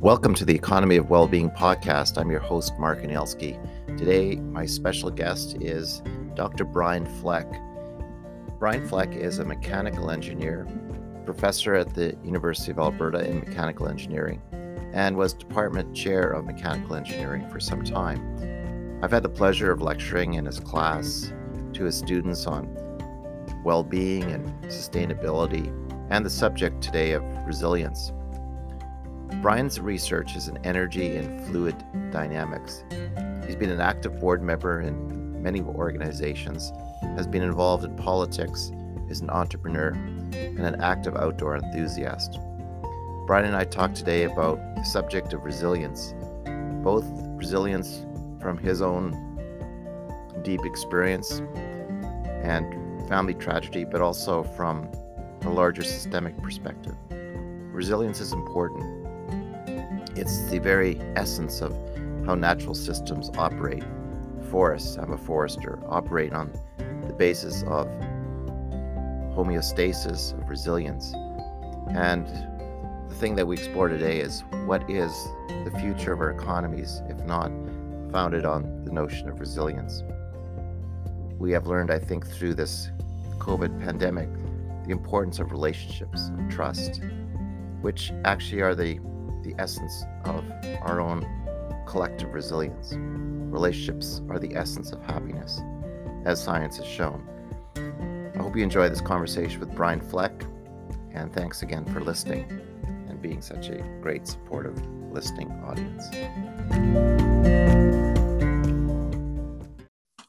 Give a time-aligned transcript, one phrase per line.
[0.00, 2.16] Welcome to the Economy of Wellbeing podcast.
[2.16, 3.58] I'm your host, Mark Anielski.
[3.98, 6.02] Today, my special guest is
[6.34, 6.64] Dr.
[6.64, 7.46] Brian Fleck.
[8.58, 10.66] Brian Fleck is a mechanical engineer,
[11.26, 14.40] professor at the University of Alberta in mechanical engineering,
[14.94, 18.98] and was department chair of mechanical engineering for some time.
[19.02, 21.30] I've had the pleasure of lecturing in his class
[21.74, 22.74] to his students on
[23.66, 25.66] well being and sustainability,
[26.08, 28.12] and the subject today of resilience.
[29.36, 31.74] Brian's research is in energy and fluid
[32.10, 32.84] dynamics.
[33.46, 36.72] He's been an active board member in many organizations,
[37.16, 38.70] has been involved in politics,
[39.08, 39.92] is an entrepreneur,
[40.34, 42.38] and an active outdoor enthusiast.
[43.26, 46.14] Brian and I talked today about the subject of resilience,
[46.84, 48.04] both resilience
[48.42, 49.16] from his own
[50.42, 51.40] deep experience
[52.42, 54.90] and family tragedy, but also from
[55.42, 56.94] a larger systemic perspective.
[57.72, 58.99] Resilience is important
[60.16, 61.72] it's the very essence of
[62.26, 63.84] how natural systems operate.
[64.50, 66.52] Forests, I'm a forester, operate on
[67.06, 67.86] the basis of
[69.34, 71.12] homeostasis, of resilience.
[71.94, 72.26] And
[73.08, 75.12] the thing that we explore today is what is
[75.64, 77.50] the future of our economies if not
[78.12, 80.02] founded on the notion of resilience?
[81.38, 82.90] We have learned, I think, through this
[83.38, 84.28] COVID pandemic,
[84.84, 87.00] the importance of relationships, of trust,
[87.80, 88.98] which actually are the
[89.42, 90.44] the essence of
[90.82, 91.26] our own
[91.86, 92.94] collective resilience.
[93.52, 95.60] Relationships are the essence of happiness,
[96.24, 97.26] as science has shown.
[98.34, 100.44] I hope you enjoy this conversation with Brian Fleck,
[101.12, 102.44] and thanks again for listening
[103.08, 104.80] and being such a great supportive
[105.10, 106.08] listening audience.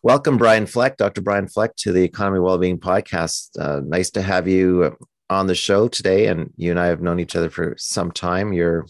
[0.03, 1.21] Welcome, Brian Fleck, Dr.
[1.21, 3.49] Brian Fleck, to the Economy Wellbeing Podcast.
[3.59, 4.97] Uh, nice to have you
[5.31, 8.51] on the show today, and you and I have known each other for some time.
[8.51, 8.85] You're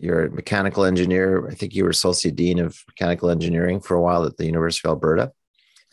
[0.00, 1.48] you're a mechanical engineer.
[1.48, 4.88] I think you were associate dean of mechanical engineering for a while at the University
[4.88, 5.32] of Alberta.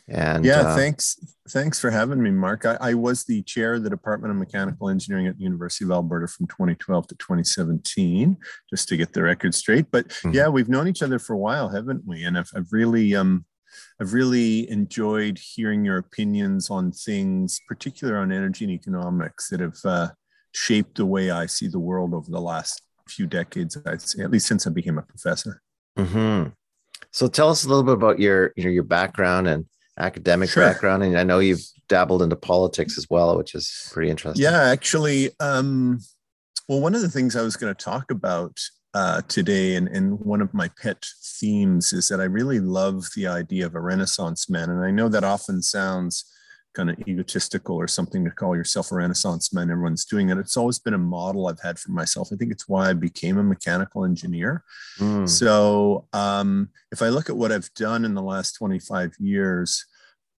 [0.09, 1.17] And yeah, uh, thanks.
[1.49, 2.65] Thanks for having me, Mark.
[2.65, 5.91] I, I, was the chair of the Department of Mechanical Engineering at the University of
[5.91, 8.37] Alberta from 2012 to 2017,
[8.69, 9.91] just to get the record straight.
[9.91, 10.31] But mm-hmm.
[10.31, 12.23] yeah, we've known each other for a while, haven't we?
[12.23, 13.45] And I've, I've really, um,
[13.99, 19.77] I've really enjoyed hearing your opinions on things, particularly on energy and economics, that have
[19.85, 20.09] uh,
[20.51, 24.31] shaped the way I see the world over the last few decades, I'd say, at
[24.31, 25.61] least since I became a professor.
[25.97, 26.49] Mm-hmm.
[27.11, 29.65] So tell us a little bit about your you know your background and
[29.97, 30.63] academic sure.
[30.63, 34.43] background, and I know you've dabbled into politics as well, which is pretty interesting.
[34.43, 35.99] Yeah, actually, um,
[36.67, 38.59] well, one of the things I was going to talk about
[38.93, 41.05] uh, today, and, and one of my pet
[41.39, 45.09] themes is that I really love the idea of a Renaissance man, and I know
[45.09, 46.25] that often sounds
[46.77, 50.37] kind of egotistical or something to call yourself a renaissance man everyone's doing it.
[50.37, 52.29] It's always been a model i've had for myself.
[52.31, 54.63] I think it's why i became a mechanical engineer.
[54.99, 55.27] Mm.
[55.27, 59.85] so um, if i look at what i've done in the last 25 years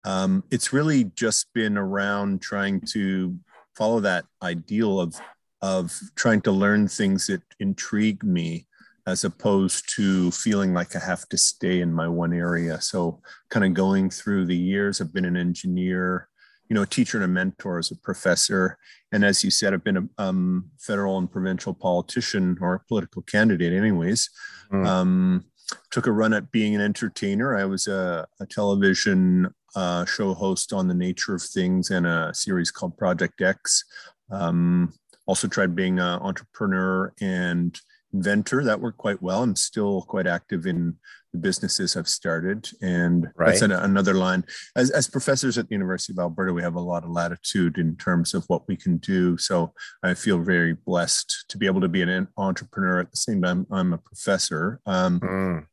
[0.03, 3.35] um, it's really just been around trying to
[3.75, 5.19] follow that ideal of
[5.61, 8.67] of trying to learn things that intrigue me
[9.07, 12.79] as opposed to feeling like I have to stay in my one area.
[12.81, 16.27] So, kind of going through the years, I've been an engineer,
[16.69, 18.77] you know, a teacher and a mentor as a professor.
[19.13, 23.21] And as you said, I've been a um, federal and provincial politician or a political
[23.21, 24.29] candidate, anyways.
[24.73, 24.85] Mm.
[24.85, 25.45] Um,
[25.89, 27.55] took a run at being an entertainer.
[27.55, 32.33] I was a, a television uh, show host on the nature of things and a
[32.33, 33.85] series called Project X.
[34.31, 34.93] Um,
[35.27, 37.79] also tried being an entrepreneur and
[38.13, 38.63] inventor.
[38.63, 39.43] That worked quite well.
[39.43, 40.95] I'm still quite active in
[41.33, 42.69] the businesses I've started.
[42.81, 43.47] And right.
[43.47, 44.45] that's an, another line.
[44.75, 47.95] As, as professors at the University of Alberta, we have a lot of latitude in
[47.97, 49.37] terms of what we can do.
[49.37, 49.73] So
[50.03, 53.67] I feel very blessed to be able to be an entrepreneur at the same time
[53.71, 54.79] I'm a professor.
[54.85, 55.65] Um, mm.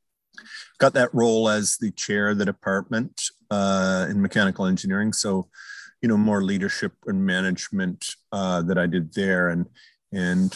[0.79, 5.13] Got that role as the chair of the department uh, in mechanical engineering.
[5.13, 5.49] So,
[6.05, 9.49] you know, more leadership and management uh, that I did there.
[9.49, 9.65] And,
[10.13, 10.55] and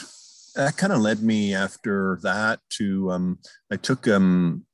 [0.55, 3.38] that kind of led me after that to um,
[3.73, 4.67] I took um,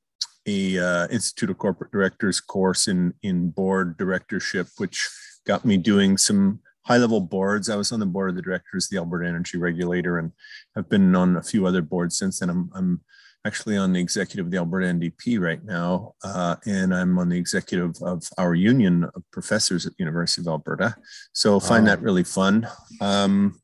[0.46, 5.08] a uh, Institute of Corporate Directors course in in board directorship, which
[5.46, 7.70] got me doing some high level boards.
[7.70, 10.32] I was on the board of the directors the Alberta Energy Regulator, and
[10.75, 12.50] have been on a few other boards since then.
[12.50, 13.00] I'm, I'm
[13.46, 17.37] actually on the executive of the Alberta NDP right now, uh, and I'm on the
[17.37, 20.94] executive of our union of professors at the University of Alberta.
[21.32, 22.67] So find that really fun.
[23.00, 23.61] Um,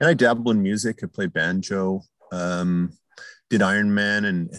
[0.00, 1.00] and I dabble in music.
[1.02, 2.02] I play banjo.
[2.32, 2.92] Um,
[3.50, 4.50] did Iron Man and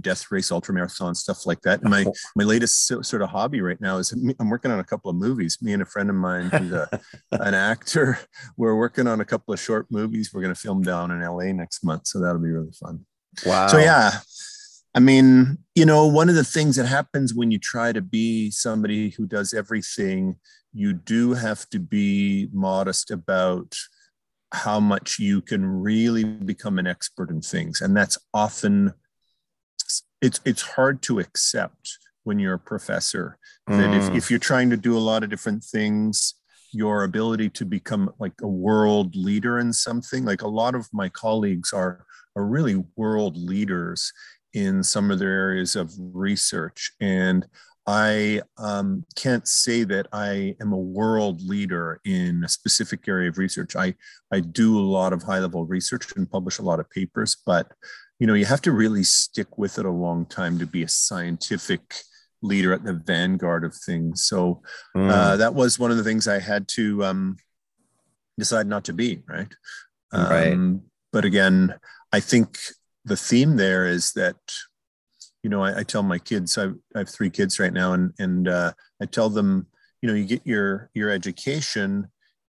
[0.00, 2.04] death race ultramarathon stuff like that and my
[2.34, 4.10] my latest sort of hobby right now is
[4.40, 6.88] i'm working on a couple of movies me and a friend of mine who's a,
[7.32, 8.18] an actor
[8.56, 11.44] we're working on a couple of short movies we're going to film down in la
[11.52, 13.06] next month so that'll be really fun
[13.44, 14.20] wow so yeah
[14.96, 18.50] I mean, you know, one of the things that happens when you try to be
[18.50, 20.36] somebody who does everything,
[20.72, 23.76] you do have to be modest about
[24.54, 27.82] how much you can really become an expert in things.
[27.82, 28.94] And that's often
[30.22, 34.16] it's it's hard to accept when you're a professor that if, mm.
[34.16, 36.34] if you're trying to do a lot of different things
[36.76, 41.08] your ability to become like a world leader in something like a lot of my
[41.08, 42.06] colleagues are
[42.36, 44.12] are really world leaders
[44.52, 46.92] in some of their areas of research.
[47.00, 47.46] And
[47.86, 53.38] I um, can't say that I am a world leader in a specific area of
[53.38, 53.76] research.
[53.76, 53.94] I,
[54.32, 57.72] I do a lot of high level research and publish a lot of papers, but
[58.18, 60.88] you know, you have to really stick with it a long time to be a
[60.88, 61.94] scientific
[62.46, 64.24] leader at the vanguard of things.
[64.24, 64.62] So
[64.96, 65.10] mm.
[65.10, 67.36] uh, that was one of the things I had to um,
[68.38, 69.52] decide not to be, right?
[70.12, 70.80] Um, right.
[71.12, 71.74] But again,
[72.12, 72.58] I think
[73.04, 74.36] the theme there is that
[75.42, 78.12] you know I, I tell my kids I, I, have three kids right now and
[78.18, 79.66] and uh, I tell them
[80.02, 82.08] you know you get your your education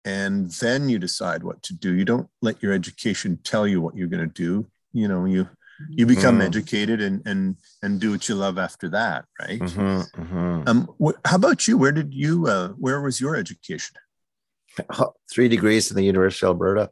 [0.05, 3.97] and then you decide what to do you don't let your education tell you what
[3.97, 5.49] you're going to do you know you
[5.89, 6.43] you become mm.
[6.43, 10.63] educated and and and do what you love after that right mm-hmm, mm-hmm.
[10.67, 13.95] um wh- how about you where did you uh where was your education
[15.31, 16.89] three degrees in the university of alberta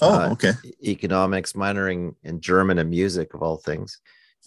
[0.00, 0.52] Oh, uh, okay.
[0.84, 4.00] Economics, minoring in German and music of all things.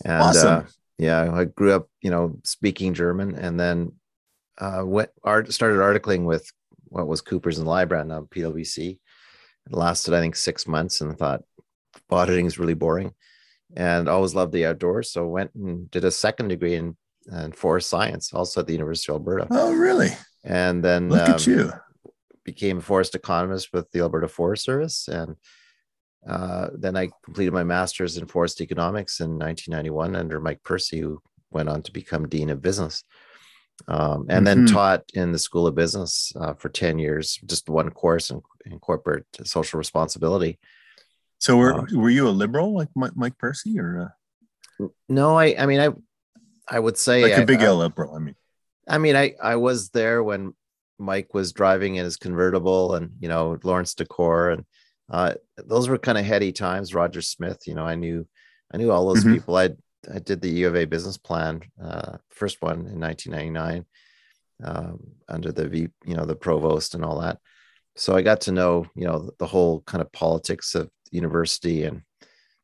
[0.05, 0.53] And awesome.
[0.53, 0.63] Uh,
[0.97, 3.93] yeah, I grew up, you know, speaking German, and then
[4.59, 6.49] uh, went art started articling with
[6.83, 8.99] what was Coopers and Lybrand, now PwC.
[9.67, 11.43] It lasted, I think, six months, and I thought
[12.09, 13.13] auditing is really boring,
[13.75, 15.11] and always loved the outdoors.
[15.11, 16.95] So went and did a second degree in,
[17.31, 19.47] in forest science, also at the University of Alberta.
[19.51, 20.09] Oh, really?
[20.43, 21.71] And then look um, at you
[22.43, 25.07] became a forest economist with the Alberta Forest Service.
[25.07, 25.35] And
[26.27, 31.21] uh, then I completed my master's in forest economics in 1991 under Mike Percy, who
[31.49, 33.03] went on to become Dean of Business.
[33.87, 34.65] Um, and mm-hmm.
[34.65, 38.41] then taught in the School of Business uh, for 10 years, just one course in,
[38.65, 40.59] in corporate social responsibility.
[41.41, 44.13] So were, uh, were you a liberal like Mike Percy or?
[44.79, 44.87] Uh...
[45.09, 45.89] No, I, I mean, I,
[46.69, 48.15] I would say like a big I, L liberal.
[48.15, 48.35] I mean,
[48.87, 50.53] I mean, I, I was there when
[50.99, 54.65] Mike was driving in his convertible, and you know Laurence Decore and
[55.09, 56.93] uh, those were kind of heady times.
[56.93, 58.25] Roger Smith, you know, I knew,
[58.71, 59.33] I knew all those mm-hmm.
[59.33, 59.57] people.
[59.57, 59.71] I
[60.13, 63.85] I did the U of A business plan, uh, first one in 1999,
[64.63, 67.39] um, under the V, you know, the provost and all that.
[67.95, 72.01] So I got to know, you know, the whole kind of politics of university and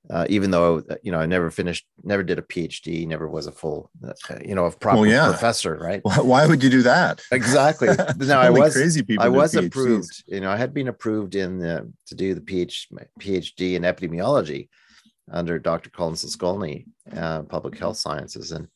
[0.10, 3.52] uh, even though you know I never finished, never did a PhD, never was a
[3.52, 4.14] full, uh,
[4.46, 5.28] you know, a proper well, yeah.
[5.28, 6.02] professor, right?
[6.04, 7.22] Why would you do that?
[7.32, 7.90] Exactly.
[8.18, 9.26] Now I was crazy people.
[9.26, 9.68] I was PhDs.
[9.68, 10.24] approved.
[10.28, 12.88] You know, I had been approved in the, to do the PhD,
[13.20, 14.70] PhD in epidemiology
[15.32, 15.90] under Dr.
[15.90, 16.86] Colin Soskolne,
[17.16, 18.68] uh, public health sciences, and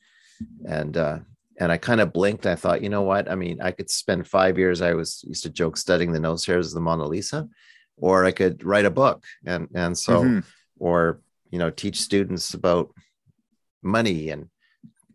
[0.65, 1.19] and uh,
[1.59, 2.45] and I kind of blinked.
[2.45, 3.31] I thought, you know what?
[3.31, 4.81] I mean, I could spend five years.
[4.81, 7.47] I was used to joke studying the nose hairs of the Mona Lisa,
[7.97, 10.23] or I could write a book, and and so.
[10.23, 10.39] Mm-hmm.
[10.79, 11.21] or
[11.51, 12.89] you know teach students about
[13.83, 14.47] money and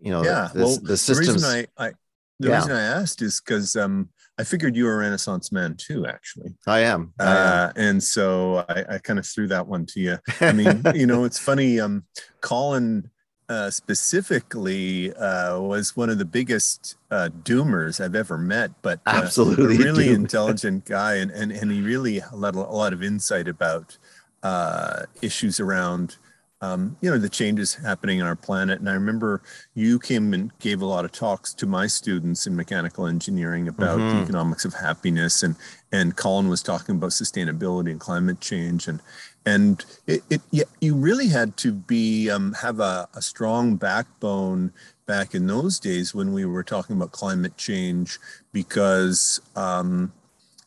[0.00, 1.92] you know yeah the, well, the systems the reason i, I
[2.38, 2.56] the yeah.
[2.56, 6.54] reason i asked is because um i figured you were a renaissance man too actually.
[6.66, 10.18] I am, I uh, and so i, I kind of threw that one to you.
[10.40, 12.04] I mean you know it's funny um
[12.40, 13.10] colin
[13.48, 19.20] uh, specifically uh, was one of the biggest uh, doomers I've ever met, but uh,
[19.22, 23.46] absolutely a really intelligent guy, and, and and he really let a lot of insight
[23.48, 23.96] about
[24.42, 26.16] uh, issues around
[26.62, 29.42] um, you know the changes happening on our planet and i remember
[29.74, 33.98] you came and gave a lot of talks to my students in mechanical engineering about
[33.98, 34.16] mm-hmm.
[34.16, 35.54] the economics of happiness and
[35.92, 39.00] and colin was talking about sustainability and climate change and
[39.46, 44.72] and it, it you really had to be um, have a, a strong backbone
[45.06, 48.18] back in those days when we were talking about climate change
[48.52, 50.12] because um,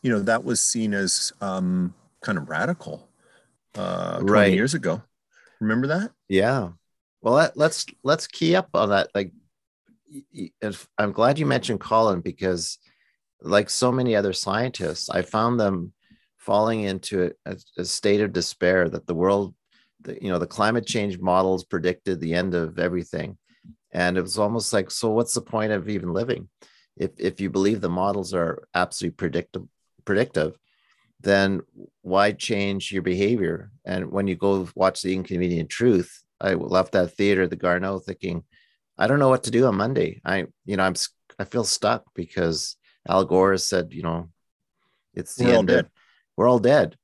[0.02, 3.06] you know that was seen as um, kind of radical
[3.74, 4.52] uh, 20 right.
[4.52, 5.02] years ago.
[5.60, 6.10] Remember that?
[6.28, 6.70] Yeah.
[7.20, 9.08] Well, let, let's let's key up on that.
[9.14, 9.30] Like,
[10.32, 12.78] if, I'm glad you mentioned Colin because,
[13.42, 15.92] like so many other scientists, I found them
[16.50, 19.54] falling into a, a state of despair that the world,
[20.00, 23.38] the, you know, the climate change models predicted the end of everything,
[23.92, 26.48] and it was almost like, so what's the point of even living?
[26.96, 29.62] If if you believe the models are absolutely predictive,
[30.04, 30.58] predictive,
[31.20, 31.60] then
[32.02, 33.70] why change your behavior?
[33.84, 38.42] And when you go watch the inconvenient truth, I left that theater, the Garneau, thinking,
[38.98, 40.20] I don't know what to do on Monday.
[40.24, 40.96] I, you know, I'm,
[41.38, 42.76] I feel stuck because
[43.08, 44.30] Al Gore said, you know,
[45.14, 45.70] it's the we're end.
[45.70, 45.86] Of,
[46.40, 46.96] we're all dead,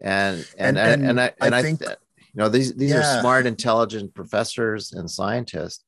[0.00, 2.98] and and and, and, and I and I, think th- you know these these yeah.
[2.98, 5.82] are smart, intelligent professors and scientists.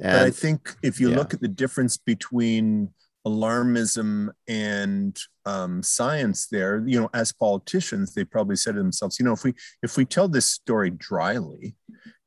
[0.00, 1.16] And, but I think if you yeah.
[1.16, 2.90] look at the difference between
[3.24, 9.26] alarmism and um, science there you know as politicians they probably said to themselves you
[9.26, 9.52] know if we
[9.82, 11.76] if we tell this story dryly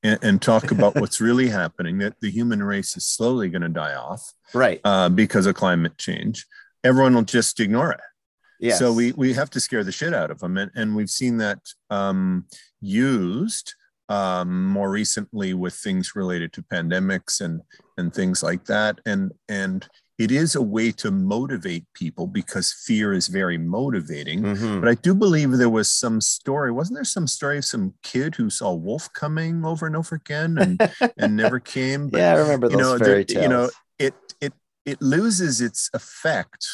[0.03, 3.69] and, and talk about what's really happening that the human race is slowly going to
[3.69, 6.45] die off right uh, because of climate change
[6.83, 7.99] everyone will just ignore it
[8.63, 8.79] yes.
[8.79, 11.37] so we we have to scare the shit out of them and, and we've seen
[11.37, 12.45] that um,
[12.81, 13.75] used
[14.09, 17.61] um, more recently with things related to pandemics and
[17.97, 19.87] and things like that and and
[20.19, 24.43] it is a way to motivate people because fear is very motivating.
[24.43, 24.79] Mm-hmm.
[24.79, 28.35] But I do believe there was some story, wasn't there some story of some kid
[28.35, 32.09] who saw wolf coming over and over again and, and never came?
[32.09, 33.43] But, yeah, I remember those you know, fairy tales.
[33.43, 34.53] You know, it it
[34.85, 36.65] it loses its effect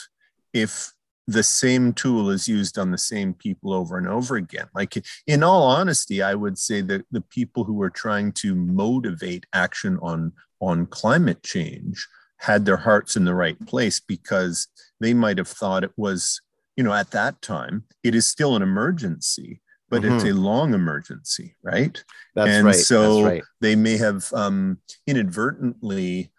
[0.53, 0.91] if
[1.29, 4.67] the same tool is used on the same people over and over again.
[4.73, 9.45] Like, in all honesty, I would say that the people who are trying to motivate
[9.53, 12.05] action on on climate change
[12.37, 14.67] had their hearts in the right place because
[14.99, 16.41] they might have thought it was,
[16.75, 20.15] you know, at that time, it is still an emergency, but mm-hmm.
[20.15, 22.03] it's a long emergency, right?
[22.35, 22.75] That's and right.
[22.75, 23.43] so right.
[23.61, 26.31] they may have um, inadvertently,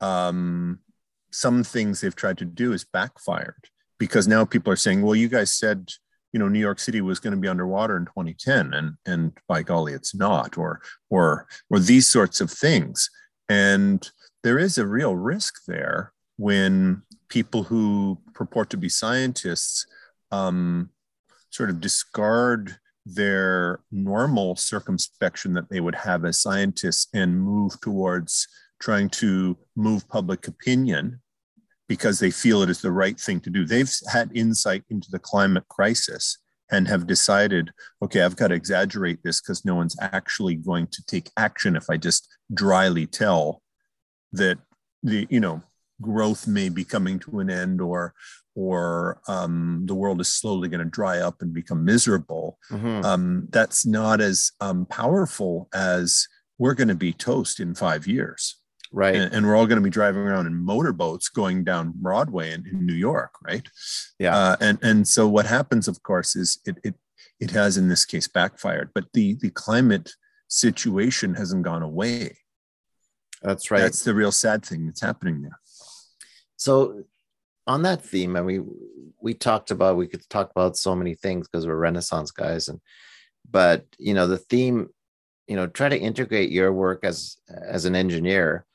[0.00, 0.78] um,
[1.30, 5.28] some things they've tried to do is backfired because now people are saying, well, you
[5.28, 5.88] guys said,
[6.32, 9.62] you know, New York City was going to be underwater in 2010, and and by
[9.62, 13.10] golly, it's not, or or or these sorts of things.
[13.48, 14.08] And
[14.44, 19.86] there is a real risk there when people who purport to be scientists
[20.30, 20.90] um,
[21.50, 28.46] sort of discard their normal circumspection that they would have as scientists and move towards
[28.80, 31.20] trying to move public opinion
[31.88, 33.64] because they feel it is the right thing to do.
[33.64, 36.38] They've had insight into the climate crisis
[36.70, 37.70] and have decided,
[38.02, 41.88] okay, I've got to exaggerate this because no one's actually going to take action if
[41.88, 43.62] I just dryly tell
[44.32, 44.58] that
[45.02, 45.62] the you know
[46.00, 48.14] growth may be coming to an end or
[48.54, 53.04] or um, the world is slowly going to dry up and become miserable mm-hmm.
[53.04, 56.26] um, that's not as um, powerful as
[56.58, 58.56] we're going to be toast in five years
[58.92, 62.52] right and, and, we're all going to be driving around in motorboats going down broadway
[62.52, 63.68] in, in new york right
[64.18, 66.94] yeah uh, and and so what happens of course is it it
[67.40, 70.12] it has in this case backfired but the the climate
[70.48, 72.36] situation hasn't gone away
[73.42, 73.80] that's right.
[73.80, 75.58] That's the real sad thing that's happening there.
[76.56, 77.04] So,
[77.66, 78.60] on that theme, and we
[79.20, 82.80] we talked about we could talk about so many things because we're Renaissance guys, and
[83.48, 84.88] but you know the theme,
[85.46, 88.66] you know, try to integrate your work as as an engineer,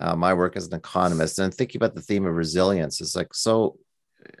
[0.00, 3.34] uh, my work as an economist, and thinking about the theme of resilience is like
[3.34, 3.78] so.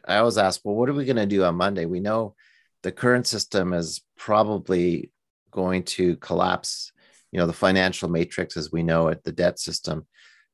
[0.06, 1.84] I always ask, well, what are we going to do on Monday?
[1.84, 2.34] We know
[2.82, 5.10] the current system is probably
[5.50, 6.92] going to collapse
[7.34, 10.06] you know the financial matrix as we know it the debt system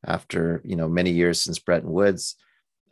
[0.07, 2.37] after you know many years since bretton woods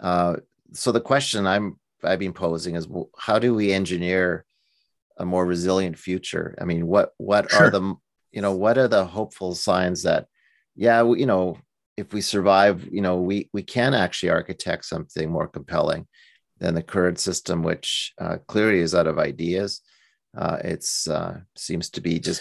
[0.00, 0.36] uh,
[0.72, 4.44] so the question i'm i've been posing is well, how do we engineer
[5.16, 7.66] a more resilient future i mean what what sure.
[7.66, 7.94] are the
[8.30, 10.26] you know what are the hopeful signs that
[10.76, 11.56] yeah you know
[11.98, 16.06] if we survive you know we we can actually architect something more compelling
[16.58, 19.80] than the current system which uh, clearly is out of ideas
[20.36, 22.40] uh, it's uh, seems to be just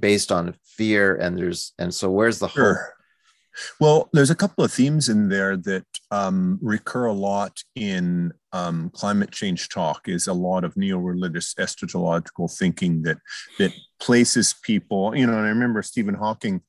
[0.00, 2.74] based on fear and there's and so where's the sure.
[2.74, 2.92] hope
[3.80, 8.90] well there's a couple of themes in there that um, recur a lot in um,
[8.90, 13.18] climate change talk is a lot of neo-religious eschatological thinking that
[13.58, 16.60] that places people you know and i remember stephen hawking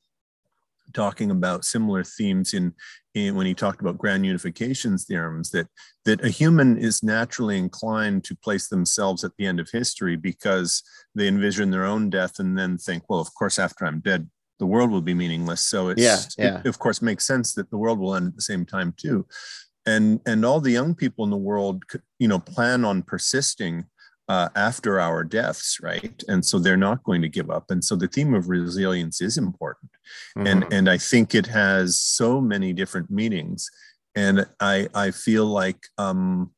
[0.94, 2.74] talking about similar themes in,
[3.14, 5.68] in, when he talked about grand unifications theorems that
[6.06, 10.84] that a human is naturally inclined to place themselves at the end of history because
[11.16, 14.30] they envision their own death and then think well of course after i'm dead
[14.60, 16.60] the world will be meaningless so it's yeah, yeah.
[16.60, 19.26] it of course makes sense that the world will end at the same time too
[19.86, 21.84] and and all the young people in the world
[22.20, 23.86] you know plan on persisting
[24.28, 26.24] uh, after our deaths, right?
[26.28, 27.72] And so they're not going to give up.
[27.72, 29.92] And so the theme of resilience is important,
[30.38, 30.48] mm-hmm.
[30.48, 33.70] and and I think it has so many different meanings.
[34.16, 36.52] And I I feel like um,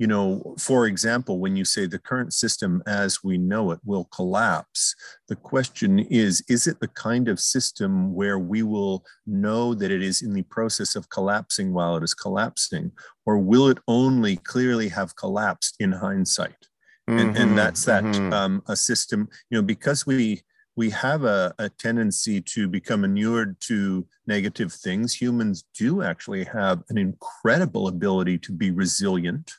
[0.00, 4.04] you know, for example, when you say the current system as we know it will
[4.06, 4.94] collapse,
[5.28, 10.02] the question is is it the kind of system where we will know that it
[10.02, 12.92] is in the process of collapsing while it is collapsing,
[13.26, 16.69] or will it only clearly have collapsed in hindsight?
[17.18, 18.32] And, mm-hmm, and that's that mm-hmm.
[18.32, 20.42] um, a system you know because we
[20.76, 25.12] we have a, a tendency to become inured to negative things.
[25.12, 29.52] Humans do actually have an incredible ability to be resilient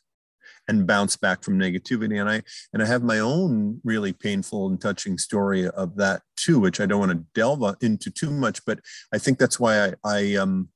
[0.68, 2.20] and bounce back from negativity.
[2.20, 2.42] And I
[2.74, 6.88] and I have my own really painful and touching story of that too, which I
[6.88, 8.80] don't want to delve into too much, but
[9.14, 10.70] I think that's why I, I um,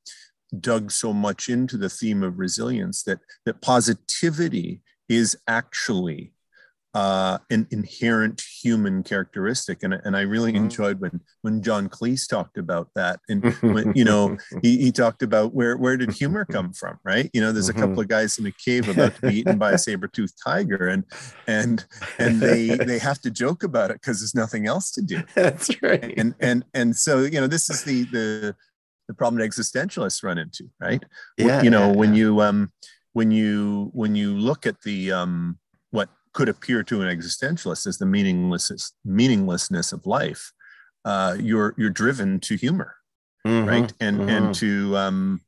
[0.59, 6.34] dug so much into the theme of resilience that that positivity is actually
[6.95, 10.63] uh, an inherent human characteristic, and and I really mm-hmm.
[10.63, 15.21] enjoyed when when John Cleese talked about that, and when, you know he, he talked
[15.21, 17.29] about where where did humor come from, right?
[17.33, 17.99] You know, there's a couple mm-hmm.
[17.99, 21.03] of guys in a cave about to be eaten by a saber toothed tiger, and
[21.47, 21.85] and
[22.17, 25.21] and they they have to joke about it because there's nothing else to do.
[25.35, 26.13] That's right.
[26.15, 28.55] And and and so you know this is the the
[29.09, 31.03] the problem that existentialists run into, right?
[31.37, 32.19] Yeah, you know yeah, when yeah.
[32.19, 32.71] you um
[33.11, 35.59] when you when you look at the um
[36.35, 40.51] could appear to an existentialist as the meaningless meaninglessness of life,
[41.05, 42.95] uh, you're you're driven to humor,
[43.47, 43.93] mm-hmm, right?
[44.01, 44.29] And mm-hmm.
[44.29, 45.41] and to um,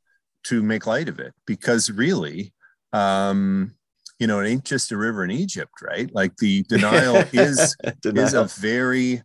[0.45, 2.53] to make light of it because really,
[2.93, 3.75] um,
[4.17, 6.09] you know, it ain't just a river in Egypt, right?
[6.15, 8.25] Like the denial is denial.
[8.25, 9.21] is a very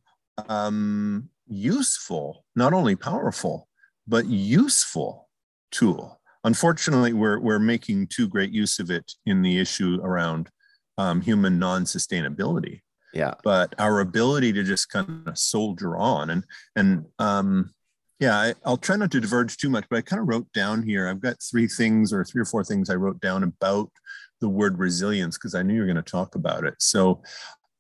[0.48, 3.68] um, useful, not only powerful,
[4.08, 5.28] but useful
[5.70, 6.20] tool.
[6.42, 10.50] Unfortunately, we're we're making too great use of it in the issue around
[10.98, 12.80] um, human non-sustainability.
[13.12, 13.34] Yeah.
[13.44, 16.44] But our ability to just kind of soldier on and
[16.76, 17.70] and um
[18.20, 20.82] yeah I, i'll try not to diverge too much but i kind of wrote down
[20.82, 23.90] here i've got three things or three or four things i wrote down about
[24.40, 26.74] the word resilience because i knew you were going to talk about it.
[26.78, 27.22] So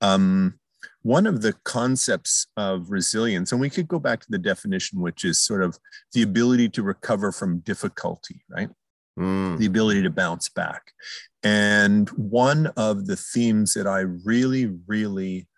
[0.00, 0.58] um
[1.02, 5.24] one of the concepts of resilience, and we could go back to the definition, which
[5.24, 5.78] is sort of
[6.12, 8.70] the ability to recover from difficulty, right?
[9.18, 9.58] Mm.
[9.58, 10.92] The ability to bounce back.
[11.42, 15.48] And one of the themes that I really, really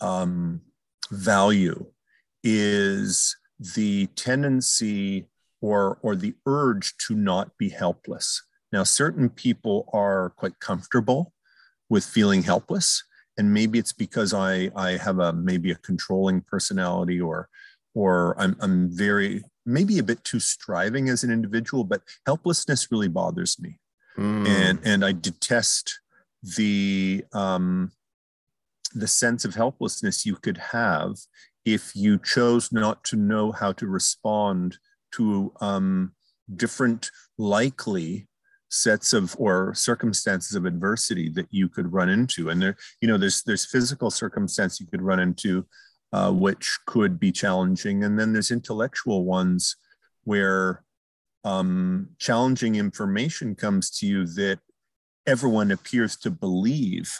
[0.00, 0.62] um,
[1.10, 1.86] value
[2.42, 5.26] is the tendency
[5.60, 8.42] or, or the urge to not be helpless.
[8.72, 11.32] Now, certain people are quite comfortable
[11.88, 13.04] with feeling helpless.
[13.36, 17.48] And maybe it's because I, I have a maybe a controlling personality or
[17.94, 23.08] or I'm, I'm very maybe a bit too striving as an individual, but helplessness really
[23.08, 23.78] bothers me
[24.18, 24.46] mm.
[24.46, 26.00] and and I detest
[26.56, 27.92] the um,
[28.94, 31.16] the sense of helplessness you could have
[31.64, 34.78] if you chose not to know how to respond
[35.12, 36.12] to um,
[36.56, 38.26] different likely
[38.70, 43.18] sets of or circumstances of adversity that you could run into and there you know
[43.18, 45.66] there's there's physical circumstance you could run into
[46.12, 49.76] uh, which could be challenging and then there's intellectual ones
[50.24, 50.82] where
[51.44, 54.58] um, challenging information comes to you that
[55.26, 57.18] everyone appears to believe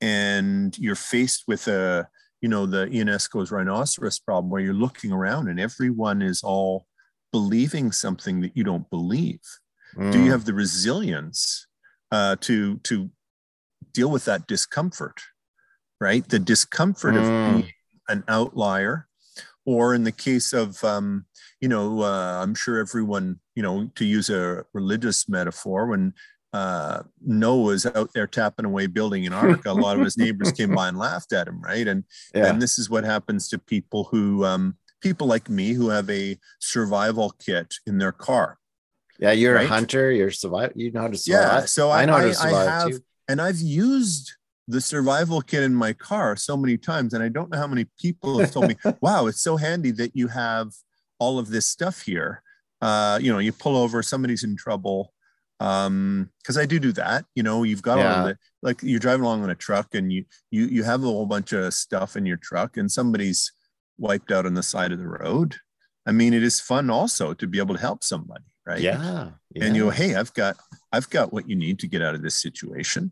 [0.00, 2.08] and you're faced with a
[2.40, 6.86] you know the Ionesco's rhinoceros problem where you're looking around and everyone is all
[7.32, 9.40] believing something that you don't believe
[9.96, 10.12] mm.
[10.12, 10.30] do you mm.
[10.30, 11.66] have the resilience
[12.12, 13.10] uh, to to
[13.92, 15.20] deal with that discomfort
[16.00, 17.18] right the discomfort mm.
[17.18, 17.72] of being
[18.08, 19.08] an outlier
[19.66, 21.26] or in the case of um,
[21.60, 26.14] you know uh, i'm sure everyone you know to use a religious metaphor when
[26.52, 30.52] uh, noah was out there tapping away building an ark a lot of his neighbors
[30.52, 32.46] came by and laughed at him right and yeah.
[32.46, 36.38] and this is what happens to people who um, people like me who have a
[36.60, 38.58] survival kit in their car
[39.18, 39.66] yeah you're right?
[39.66, 42.22] a hunter you're survive you know how to survive yeah so i, I know how
[42.22, 43.00] to survive I have, too.
[43.28, 44.35] and i've used
[44.68, 47.86] the survival kit in my car so many times and i don't know how many
[47.98, 50.72] people have told me wow it's so handy that you have
[51.18, 52.42] all of this stuff here
[52.82, 55.12] uh, you know you pull over somebody's in trouble
[55.60, 58.14] um because i do do that you know you've got yeah.
[58.14, 61.02] all of it like you're driving along on a truck and you you you have
[61.02, 63.52] a whole bunch of stuff in your truck and somebody's
[63.96, 65.56] wiped out on the side of the road
[66.04, 69.64] i mean it is fun also to be able to help somebody right yeah, yeah.
[69.64, 70.56] and you go hey i've got
[70.92, 73.10] i've got what you need to get out of this situation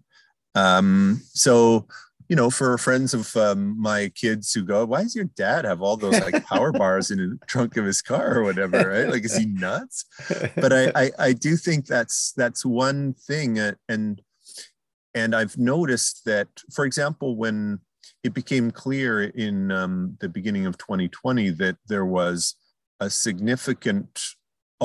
[0.55, 1.87] um, so,
[2.29, 5.83] you know, for friends of um, my kids who go, why does your dad have
[5.83, 8.79] all those like power bars in the trunk of his car or whatever?
[8.89, 9.09] Right?
[9.09, 10.07] Like, is he nuts?
[10.57, 14.23] But I, I, I do think that's that's one thing, uh, and
[15.15, 17.79] and I've noticed that, for example, when
[18.25, 22.57] it became clear in um, the beginning of 2020 that there was
[23.01, 24.21] a significant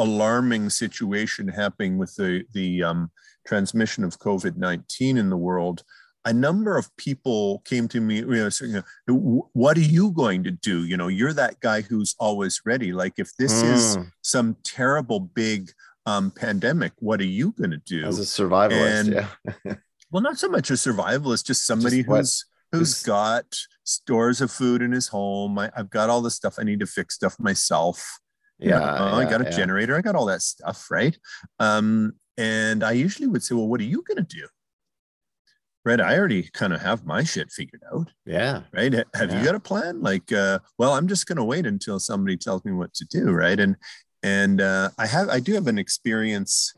[0.03, 3.11] alarming situation happening with the the um,
[3.45, 5.83] transmission of COVID 19 in the world,
[6.25, 10.51] a number of people came to me, you know, saying, what are you going to
[10.51, 10.85] do?
[10.85, 12.91] You know, you're that guy who's always ready.
[12.91, 13.73] Like, if this mm.
[13.73, 15.71] is some terrible big
[16.05, 18.05] um, pandemic, what are you going to do?
[18.05, 19.27] As a survivalist, and,
[19.65, 19.75] yeah.
[20.11, 23.45] well, not so much a survivalist, just somebody just who's who's got
[23.83, 25.57] stores of food in his home.
[25.57, 28.19] I, have got all the stuff I need to fix stuff myself.
[28.59, 29.49] Yeah, yeah I got a yeah.
[29.51, 29.95] generator.
[29.95, 31.17] I got all that stuff, right?
[31.59, 34.47] Um, and I usually would say, well, what are you going to do?
[35.85, 35.99] Right.
[36.01, 38.09] I already kind of have my shit figured out.
[38.25, 38.63] Yeah.
[38.73, 38.93] Right.
[38.93, 39.39] Have Yeah.
[39.39, 40.01] you got a plan?
[40.01, 43.31] Like, uh, well, I'm just going to wait until somebody tells me what to do.
[43.31, 43.59] Right.
[43.59, 43.75] And,
[44.21, 46.73] and uh, I have, I do have an experience.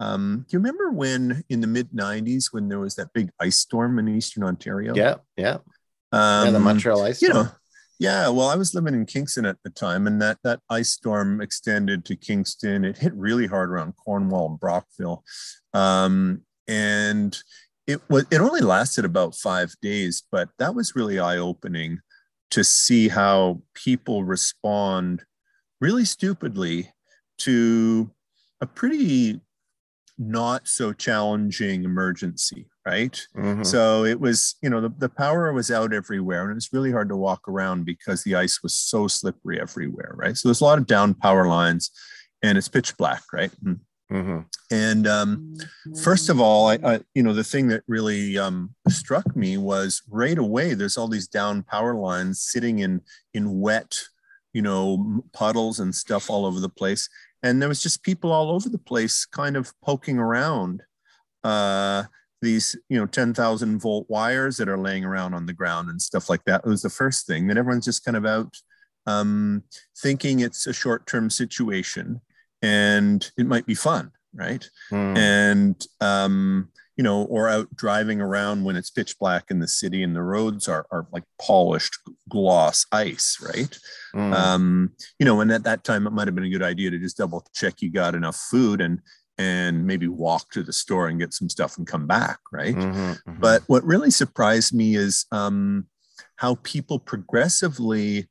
[0.00, 3.56] Um, do you remember when in the mid 90s when there was that big ice
[3.56, 4.94] storm in Eastern Ontario?
[4.94, 5.16] Yeah.
[5.36, 5.58] Yeah.
[6.12, 6.50] Um, yeah.
[6.50, 7.48] The Montreal Ice you know,
[7.98, 8.28] yeah.
[8.28, 12.04] Well, I was living in Kingston at the time, and that that ice storm extended
[12.06, 12.84] to Kingston.
[12.84, 15.24] It hit really hard around Cornwall and Brockville,
[15.74, 17.38] um, and
[17.86, 22.00] it was it only lasted about five days, but that was really eye opening
[22.50, 25.24] to see how people respond
[25.80, 26.92] really stupidly
[27.38, 28.10] to
[28.60, 29.40] a pretty
[30.18, 33.64] not so challenging emergency right Mhm.
[33.64, 36.90] so it was, you know, the, the power was out everywhere and it was really
[36.92, 40.36] hard to walk around because the ice was so slippery everywhere, right?
[40.36, 41.90] So there's a lot of down power lines
[42.42, 43.52] and it's pitch black, right?
[44.10, 44.44] Mhm.
[44.70, 45.54] And um,
[46.02, 50.02] first of all, I, I, you know, the thing that really um, struck me was
[50.10, 53.00] right away, there's all these down power lines sitting in
[53.32, 53.98] in wet,
[54.52, 57.08] you know, puddles and stuff all over the place.
[57.42, 60.82] And there was just people all over the place kind of poking around
[61.42, 62.04] uh,
[62.42, 66.28] these, you know, 10,000 volt wires that are laying around on the ground and stuff
[66.28, 66.62] like that.
[66.64, 67.46] It was the first thing.
[67.46, 68.54] Then everyone's just kind of out
[69.06, 69.62] um,
[69.98, 72.20] thinking it's a short term situation
[72.60, 74.68] and it might be fun, right?
[74.90, 75.16] Mm.
[75.16, 80.02] and um, you know, or out driving around when it's pitch black in the city
[80.02, 81.96] and the roads are, are like polished
[82.28, 83.78] gloss ice, right?
[84.14, 84.34] Mm.
[84.34, 86.98] Um, you know, and at that time it might have been a good idea to
[86.98, 89.00] just double check you got enough food and
[89.42, 92.76] and maybe walk to the store and get some stuff and come back, right?
[92.76, 93.18] Mhm.
[93.28, 93.40] Mhm.
[93.40, 95.86] But what really surprised me is um,
[96.36, 98.28] how people progressively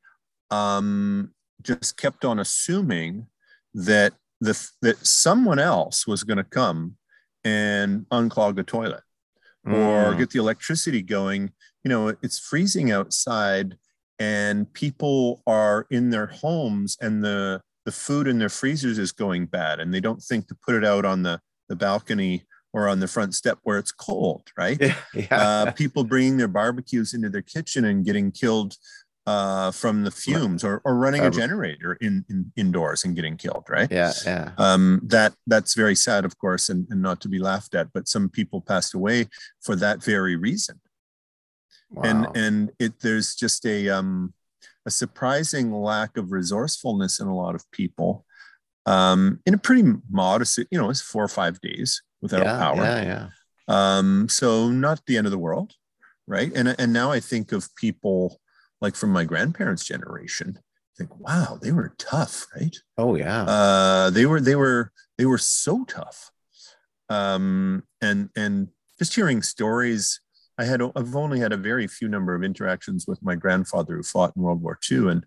[0.51, 3.27] um, just kept on assuming
[3.73, 4.13] that
[4.47, 6.97] the that someone else was going to come
[7.43, 9.03] and unclog the toilet
[9.65, 10.17] or Mm.
[10.17, 11.51] get the electricity going.
[11.83, 13.77] You know, it's freezing outside,
[14.19, 19.45] and people are in their homes, and the the food in their freezers is going
[19.47, 21.39] bad, and they don't think to put it out on the
[21.69, 24.79] the balcony or on the front step where it's cold, right?
[25.13, 25.25] yeah.
[25.31, 28.77] uh, people bringing their barbecues into their kitchen and getting killed
[29.27, 33.63] uh, from the fumes or, or running a generator in, in indoors and getting killed
[33.69, 34.11] right yeah.
[34.25, 34.51] Yeah.
[34.57, 38.07] um, that that's very sad of course and, and not to be laughed at but
[38.07, 39.27] some people passed away
[39.61, 40.79] for that very reason
[41.91, 42.03] Wow.
[42.03, 44.33] and and it there's just a um
[44.85, 48.25] a surprising lack of resourcefulness in a lot of people
[48.87, 52.83] um in a pretty modest you know it's four or five days without yeah, power
[52.83, 53.03] Yeah.
[53.03, 53.27] Yeah.
[53.67, 55.73] um, so not the end of the world,
[56.27, 56.51] right?
[56.55, 58.39] And and now I think of people
[58.79, 60.57] like from my grandparents' generation.
[60.57, 62.75] I think, wow, they were tough, right?
[62.97, 63.43] Oh yeah.
[63.43, 66.31] Uh, they were they were they were so tough.
[67.09, 70.19] Um, and and just hearing stories,
[70.57, 74.03] I had I've only had a very few number of interactions with my grandfather who
[74.03, 75.25] fought in World War II, and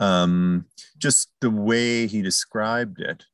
[0.00, 0.66] um,
[0.98, 3.24] just the way he described it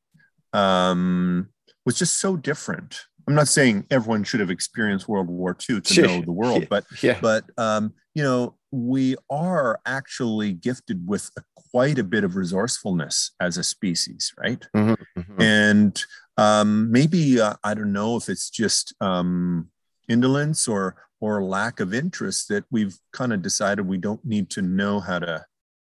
[0.52, 1.48] um,
[1.84, 3.00] was just so different.
[3.28, 6.06] I'm not saying everyone should have experienced World War II to Sure.
[6.06, 7.18] know the world, but yeah.
[7.20, 11.42] but um, you know we are actually gifted with a,
[11.72, 14.66] quite a bit of resourcefulness as a species, right?
[14.74, 15.40] Mhm, mhm.
[15.42, 16.04] And
[16.36, 19.68] um, maybe uh, I don't know if it's just um,
[20.08, 24.60] indolence or or lack of interest that we've kind of decided we don't need to
[24.60, 25.44] know how to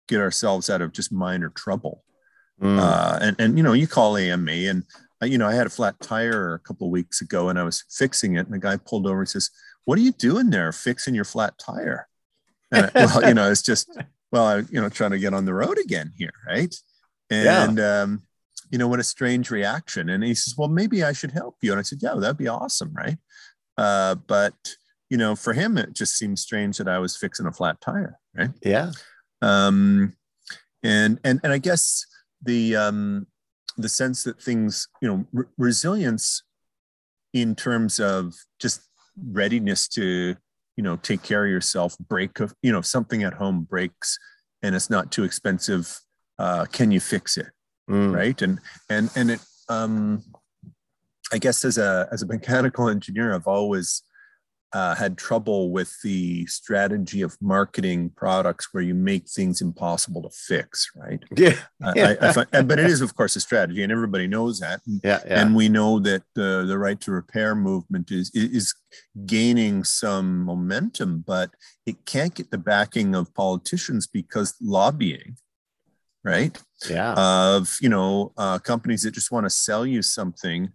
[0.06, 2.04] get ourselves out of just minor trouble.
[2.60, 2.78] Mm.
[2.78, 4.84] Uh, and and you know you call AMA and
[5.22, 7.62] uh, you know I had a flat tire a couple of weeks ago and I
[7.62, 9.48] was fixing it and the guy pulled over and says,
[9.86, 12.08] "What are you doing there, fixing your flat tire?"
[12.70, 13.88] And I- well, you know it's just
[14.30, 16.74] well I you know trying to get on the road again here, right?
[17.30, 17.64] Yeah.
[17.64, 18.22] And um,
[18.70, 20.10] you know what a strange reaction.
[20.10, 22.48] And he says, "Well, maybe I should help you." And I said, "Yeah, that'd be
[22.48, 23.16] awesome, right?"
[23.78, 24.54] Uh, but
[25.12, 28.18] you know, for him, it just seemed strange that I was fixing a flat tire,
[28.34, 28.48] right?
[28.62, 28.92] yeah.
[29.42, 30.14] um,
[30.82, 32.06] and and and I guess
[32.42, 33.26] the um,
[33.76, 36.42] the sense that things, you know, re- resilience
[37.34, 38.80] in terms of just
[39.30, 40.34] readiness to,
[40.76, 44.18] you know, take care of yourself, break of, you know, if something at home breaks
[44.62, 45.94] and it's not too expensive,
[46.38, 47.50] uh, can you fix it,
[47.90, 48.14] Mm.
[48.14, 48.40] right?
[48.40, 50.22] And and and it, um,
[51.34, 54.02] I guess as a as a mechanical engineer, I've always
[54.72, 60.30] uh, had trouble with the strategy of marketing products where you make things impossible to
[60.30, 61.22] fix, right?
[61.36, 61.56] Yeah.
[61.82, 64.80] I, I find, but it is, of course, a strategy, and everybody knows that.
[64.86, 65.40] And, yeah, yeah.
[65.42, 68.74] and we know that uh, the right to repair movement is is
[69.26, 71.50] gaining some momentum, but
[71.84, 75.36] it can't get the backing of politicians because lobbying,
[76.24, 76.58] right?
[76.88, 77.12] Yeah.
[77.12, 80.72] Of you know uh, companies that just want to sell you something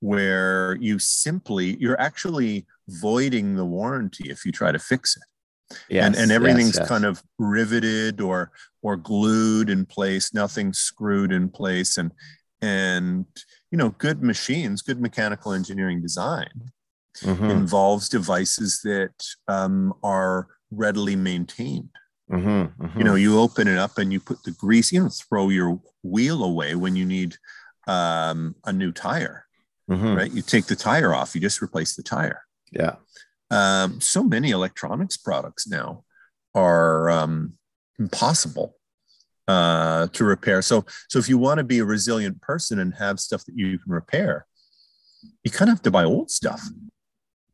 [0.00, 5.76] where you simply you're actually voiding the warranty if you try to fix it.
[5.90, 6.88] Yes, and, and everything's yes, yes.
[6.88, 11.98] kind of riveted or or glued in place nothing's screwed in place.
[11.98, 12.12] And
[12.60, 13.26] and
[13.70, 16.72] you know good machines good mechanical engineering design
[17.22, 19.12] Mhm, involves devices that
[19.48, 21.90] um, are readily maintained.
[22.30, 25.48] Mhm, you know you open it up and you put the grease you don't throw
[25.48, 27.36] your wheel away when you need
[27.86, 29.47] um, a new tire
[29.88, 30.16] Mhm.
[30.16, 32.96] right you take the tire off you just replace the tire Yeah.
[33.50, 36.04] um, so many electronics products now
[36.54, 37.54] are um,
[37.98, 38.76] impossible
[39.46, 43.18] uh, to repair so so if you want to be a resilient person and have
[43.18, 44.46] stuff that you can repair
[45.42, 46.62] you kind of have to buy old stuff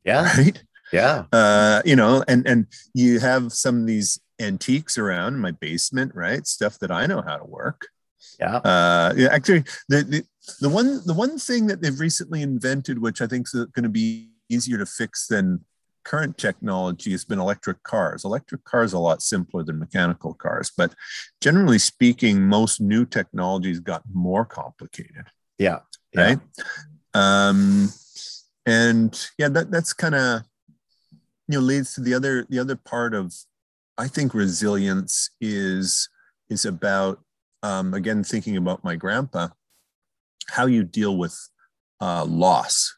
[0.04, 0.24] Yeah.
[0.36, 1.24] right Yeah.
[1.32, 6.12] uh, you know, and and you have some of these antiques around in my basement,
[6.14, 6.46] right?
[6.46, 7.88] Stuff that I know how to work.
[8.38, 8.56] Yeah.
[8.58, 10.24] Uh, yeah, actually, the, the
[10.60, 13.88] the one the one thing that they've recently invented, which I think is going to
[13.88, 15.64] be easier to fix than
[16.04, 18.24] current technology, has been electric cars.
[18.24, 20.94] Electric cars are a lot simpler than mechanical cars, but
[21.40, 25.24] generally speaking, most new technologies got more complicated
[25.58, 25.78] Yeah.
[26.12, 26.22] Yeah.
[26.22, 26.38] right
[27.14, 27.90] um
[28.66, 30.42] and yeah that that's kind of
[31.48, 33.32] you know leads to the other the other part of
[33.98, 36.08] i think resilience is
[36.50, 37.20] is about
[37.62, 39.46] um again thinking about my grandpa
[40.48, 41.36] how you deal with
[42.00, 42.94] uh loss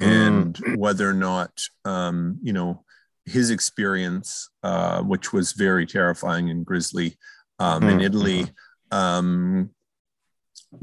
[0.00, 0.56] Mm.
[0.56, 2.84] and whether or not um you know
[3.24, 7.18] his experience uh which was very terrifying and grisly
[7.58, 8.50] um in Mhm, italy
[8.92, 9.70] um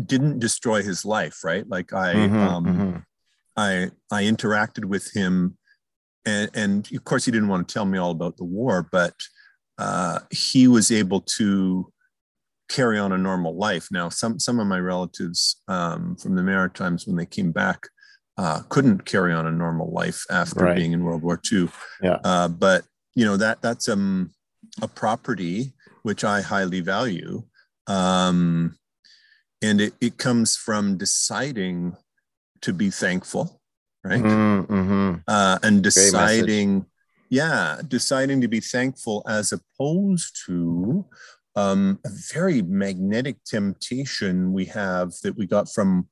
[0.05, 3.03] didn't destroy his life right like i Mhm, um mhm.
[3.57, 5.57] I I interacted with him,
[6.25, 9.15] and, and of course he didn't want to tell me all about the war, but
[9.77, 11.91] uh, he was able to
[12.69, 13.87] carry on a normal life.
[13.91, 17.87] Now, some some of my relatives um, from the Maritimes, when they came back,
[18.37, 20.75] uh, couldn't carry on a normal life after Right.
[20.75, 21.69] being in World War II.
[22.01, 22.19] Yeah.
[22.23, 22.83] Uh, but
[23.15, 24.31] you know that that's um,
[24.81, 25.73] a property
[26.03, 27.43] which I highly value,
[27.87, 28.77] um,
[29.61, 31.95] and it, it comes from deciding
[32.61, 33.61] to be thankful,
[34.03, 34.21] right?
[34.23, 35.23] Mm, mhm.
[35.27, 36.85] uh, and deciding,
[37.29, 41.05] yeah, deciding to be thankful as opposed to
[41.55, 46.09] um, a very magnetic temptation we have that we got from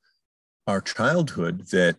[0.68, 1.98] our childhood that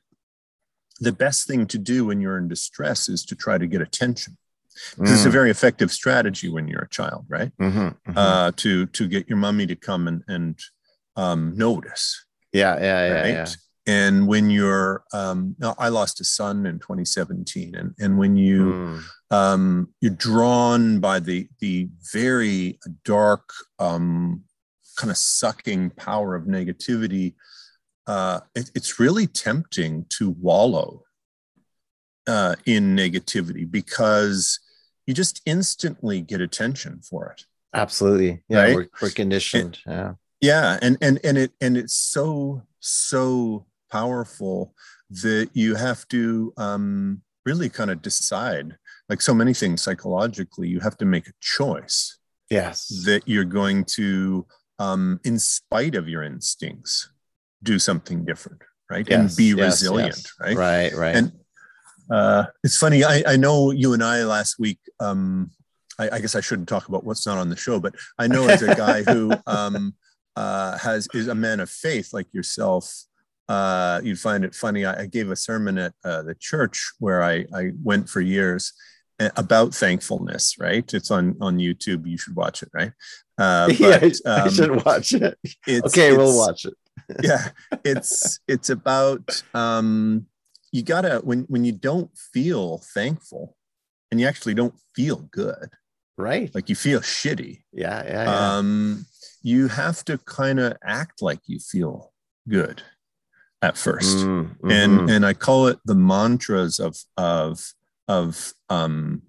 [1.00, 4.36] the best thing to do when you're in distress is to try to get attention.
[4.96, 7.52] 'Cause It's a Mm, very effective strategy when you're a child, right?
[7.60, 8.16] mhm, mhm.
[8.16, 10.58] Uh, to to get your mummy to come and and
[11.16, 12.76] um, notice yeah.
[12.80, 13.06] Yeah.
[13.06, 13.14] Yeah.
[13.22, 13.28] right?
[13.34, 13.48] Yeah.
[13.86, 19.02] And when you're, um, I lost a son in 2017, and and when you Mm,
[19.34, 24.44] um, you're drawn by the the very dark, um,
[24.96, 27.34] kind of sucking power of negativity,
[28.06, 31.02] uh, it, it's really tempting to wallow
[32.26, 34.60] uh, in negativity because
[35.06, 37.44] you just instantly get attention for it.
[37.74, 38.42] absolutely.
[38.48, 38.62] Yeah.
[38.62, 38.76] Right?
[38.76, 39.78] We're, we're conditioned.
[39.86, 40.14] Yeah.
[40.40, 44.74] yeah and and and it and it's so so powerful
[45.10, 48.76] that you have to um really kind of decide
[49.08, 52.18] like so many things psychologically you have to make a choice
[52.50, 52.88] Yes.
[53.06, 54.46] that you're going to
[54.78, 57.10] um in spite of your instincts
[57.62, 60.32] do something different right and be yes, resilient yes.
[60.40, 60.92] right Right.
[60.94, 61.16] Right.
[61.16, 61.32] and
[62.10, 63.02] uh, it's funny.
[63.02, 64.78] I, I know you and I last week.
[65.00, 65.50] Um,
[65.98, 68.46] I, I guess I shouldn't talk about what's not on the show, but I know
[68.46, 69.94] as a guy who um,
[70.36, 72.92] uh, has is a man of faith like yourself.
[73.48, 74.84] Uh, you'd find it funny.
[74.84, 78.72] I, I gave a sermon at uh, the church where I, I went for years
[79.20, 80.56] uh, about thankfulness.
[80.58, 80.92] Right?
[80.94, 82.06] It's on on YouTube.
[82.06, 82.70] You should watch it.
[82.72, 82.92] Right?
[83.38, 85.38] Uh, yeah, but, I um, should watch it.
[85.66, 86.74] it's- Okay, we'll watch it.
[87.22, 87.48] yeah
[87.84, 90.24] it's it's about um
[90.72, 93.56] you gotta when when you don't feel thankful
[94.10, 95.68] and you actually don't feel good
[96.16, 96.54] Right.
[96.54, 98.02] like you feel shitty Yeah.
[98.06, 98.22] Yeah.
[98.24, 98.56] yeah.
[98.56, 99.04] um
[99.42, 102.12] you have to kind of act like you feel
[102.48, 102.82] good
[103.64, 105.10] at first Mm, and mhm.
[105.14, 107.72] and i call it the mantras of of
[108.08, 109.22] of um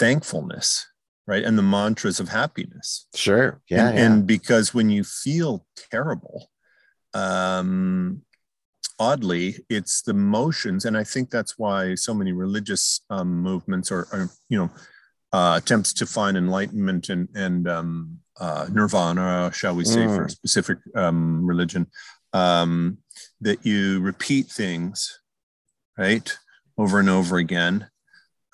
[0.00, 0.86] thankfulness
[1.26, 3.60] right and the mantras of happiness sure.
[3.70, 3.88] Yeah.
[3.88, 4.04] and, yeah.
[4.04, 6.38] and because when you feel terrible
[7.14, 8.22] um
[8.98, 14.08] oddly, it's the motions, and I think that's why so many religious um, movements or,
[14.12, 14.70] or, you know,
[15.32, 20.16] uh, attempts to find enlightenment and and um, uh, nirvana, shall we say, mm.
[20.16, 21.86] for a specific um, religion,
[22.32, 22.98] um,
[23.40, 25.20] that you repeat things,
[25.98, 26.36] right,
[26.78, 27.88] over and over again,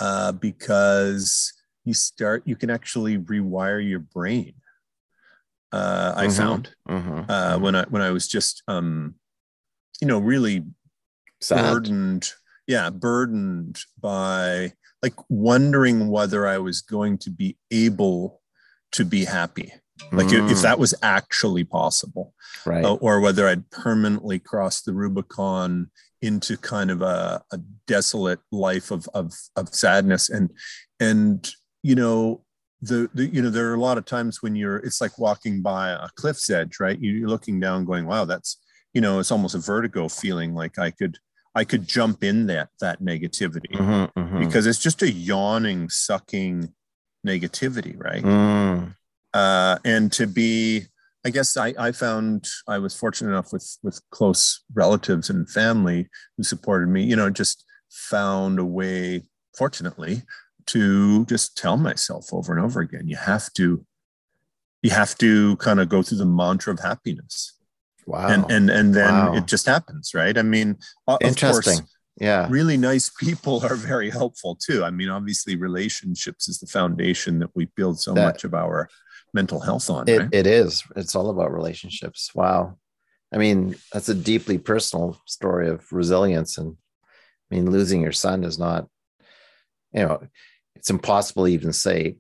[0.01, 1.53] uh, because
[1.85, 4.55] you start, you can actually rewire your brain.
[5.73, 6.37] Uh, I mm-hmm.
[6.37, 7.31] found mm-hmm.
[7.31, 9.15] Uh, when I when I was just um,
[10.03, 10.65] you know really
[11.41, 11.63] Sad.
[11.63, 12.33] burdened
[12.67, 18.41] yeah burdened by like wondering whether i was going to be able
[18.91, 19.73] to be happy
[20.11, 20.51] like mm.
[20.51, 22.35] if, that was actually possible
[22.67, 25.91] right uh, or whether i'd permanently crossed the rubicon
[26.23, 30.51] into kind of a, a desolate life of, of of sadness and
[31.01, 31.51] and
[31.83, 32.43] you know
[32.81, 35.63] the, the, you know there are a lot of times when you're it's like walking
[35.63, 38.59] by a cliff's edge right you're looking down going wow that's
[38.93, 41.19] you know it's almost a vertigo feeling like i could
[41.55, 44.39] i could jump in that that negativity mm-hmm, mm-hmm.
[44.41, 46.73] because it's just a yawning sucking
[47.25, 48.95] negativity right mm.
[49.35, 50.83] Uh, and to be
[51.25, 56.09] i guess I, I found i was fortunate enough with with close relatives and family
[56.37, 59.23] who supported me you know just found a way
[59.57, 60.23] fortunately
[60.67, 63.85] to just tell myself over and over again you have to
[64.83, 67.55] you have to kind of go through the mantra of happiness
[68.07, 68.29] Wow.
[68.29, 69.35] And and and then wow.
[69.35, 70.37] it just happens, right?
[70.37, 70.77] I mean,
[71.21, 71.79] interesting.
[71.79, 72.47] Course, yeah.
[72.51, 74.85] Really nice people are very helpful too.
[74.85, 78.89] I mean, obviously relationships is the foundation that we build so that, much of our
[79.33, 80.09] mental health on.
[80.09, 80.29] It, right?
[80.33, 80.85] it is.
[80.97, 82.31] It's all about relationships.
[82.35, 82.79] Wow.
[83.33, 86.59] I mean, that's a deeply personal story of resilience.
[86.59, 86.77] And
[87.51, 88.89] I mean, losing your son is not,
[89.93, 90.23] you know,
[90.75, 92.17] it's impossible to even say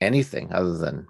[0.00, 1.06] anything other than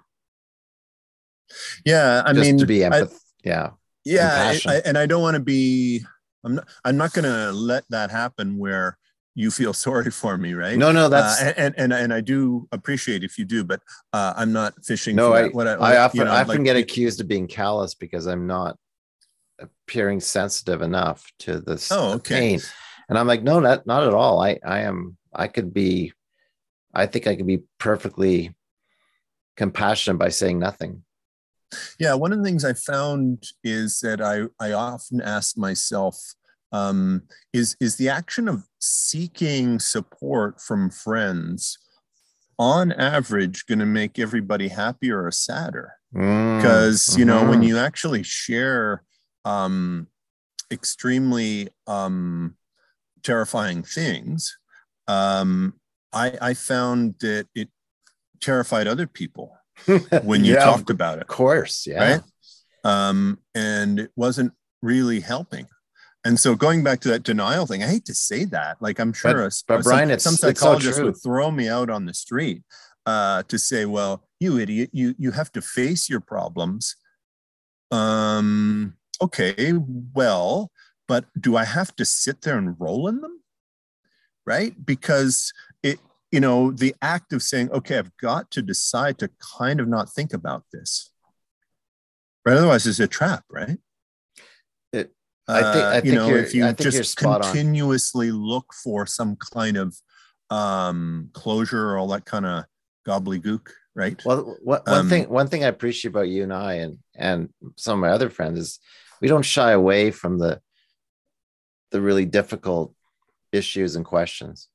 [1.85, 3.69] yeah i mean to be empath- I, yeah
[4.05, 6.03] yeah I, I, and i don't want to be
[6.43, 8.97] i'm not i'm not going to let that happen where
[9.37, 10.77] you feel sorry for me right?
[10.77, 13.81] No no that's uh, and, and and i do appreciate if you do but
[14.13, 16.65] uh, i'm not fishing no I, what I, I often, you know, I often like,
[16.65, 18.77] get accused of being callous because i'm not
[19.59, 22.35] appearing sensitive enough to this oh, okay.
[22.35, 22.59] pain.
[23.09, 24.41] And i'm like no not not at all.
[24.41, 26.13] I i am i could be
[26.93, 28.53] i think i could be perfectly
[29.57, 31.03] compassionate by saying nothing.
[31.99, 36.35] Yeah, one of the things I found is that I, I often ask myself,
[36.71, 41.77] um, is, is the action of seeking support from friends
[42.59, 45.93] on average going to make everybody happier or sadder?
[46.11, 47.63] Because, mm, you know, when mm-hmm.
[47.63, 49.03] you actually share
[49.45, 50.07] um,
[50.71, 52.55] extremely um,
[53.23, 54.57] terrifying things,
[55.07, 55.73] um,
[56.13, 57.69] I, I found that it
[58.39, 59.57] terrified other people
[60.23, 61.21] when you yeah, talked about it.
[61.21, 62.11] Of course, yeah.
[62.13, 62.21] Right?
[62.83, 65.67] Um, and it wasn't really helping.
[66.27, 68.81] And so going back to that denial thing, I hate to say that.
[68.81, 71.89] Like I'm sure but, a, but Brian, some, some psychologist so would throw me out
[71.89, 72.63] on the street
[73.05, 76.97] uh, to say, "Well, you idiot, you you have to face your problems."
[77.91, 79.73] Um, okay,
[80.13, 80.69] well,
[81.07, 83.39] but do I have to sit there and roll in them?
[84.45, 84.85] Right?
[84.85, 89.79] Because it you know, the act of saying, okay, I've got to decide to kind
[89.79, 91.09] of not think about this.
[92.45, 92.57] Right.
[92.57, 93.77] Otherwise, it's a trap, right?
[94.91, 95.11] It,
[95.47, 98.35] I think, I uh, you know, if you just continuously on.
[98.35, 99.95] look for some kind of
[100.49, 102.65] um, closure or all that kind of
[103.07, 104.21] gobbledygook, right?
[104.25, 107.49] Well, what, one um, thing, one thing I appreciate about you and I, and and
[107.77, 108.79] some of my other friends is
[109.21, 110.61] we don't shy away from the
[111.91, 112.93] the really difficult
[113.51, 114.67] issues and questions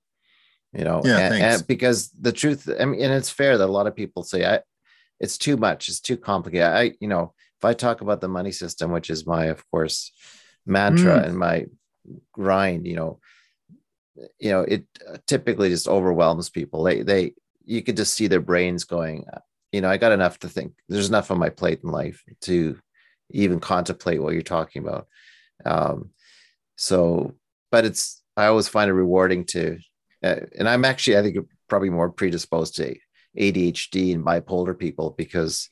[0.73, 3.73] you know yeah, and, and because the truth i mean and it's fair that a
[3.73, 4.61] lot of people say i
[5.21, 8.53] it's too much it's too complicated i you know if i talk about the money
[8.53, 10.13] system which is my of course
[10.67, 11.27] mantra mm.
[11.27, 11.67] and my
[12.33, 13.19] grind you know
[14.39, 14.85] you know it
[15.27, 19.25] typically just overwhelms people they they you could just see their brains going
[19.73, 22.79] you know i got enough to think there's enough on my plate in life to
[23.31, 25.07] even contemplate what you're talking about
[25.65, 26.11] um
[26.77, 27.35] so
[27.71, 29.79] but it's i always find it rewarding to
[30.23, 31.37] uh, and I'm actually, I think,
[31.69, 32.97] probably more predisposed to
[33.39, 35.69] ADHD and bipolar people because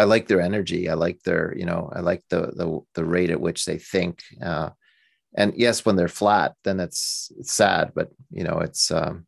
[0.00, 0.88] I like their energy.
[0.88, 4.22] I like their, you know, I like the the the rate at which they think.
[4.42, 4.70] Uh,
[5.36, 7.92] and yes, when they're flat, then it's, it's sad.
[7.94, 9.26] But you know, it's um,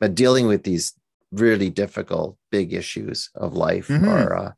[0.00, 0.94] but dealing with these
[1.30, 4.08] really difficult big issues of life mm-hmm.
[4.08, 4.36] are.
[4.36, 4.52] Uh,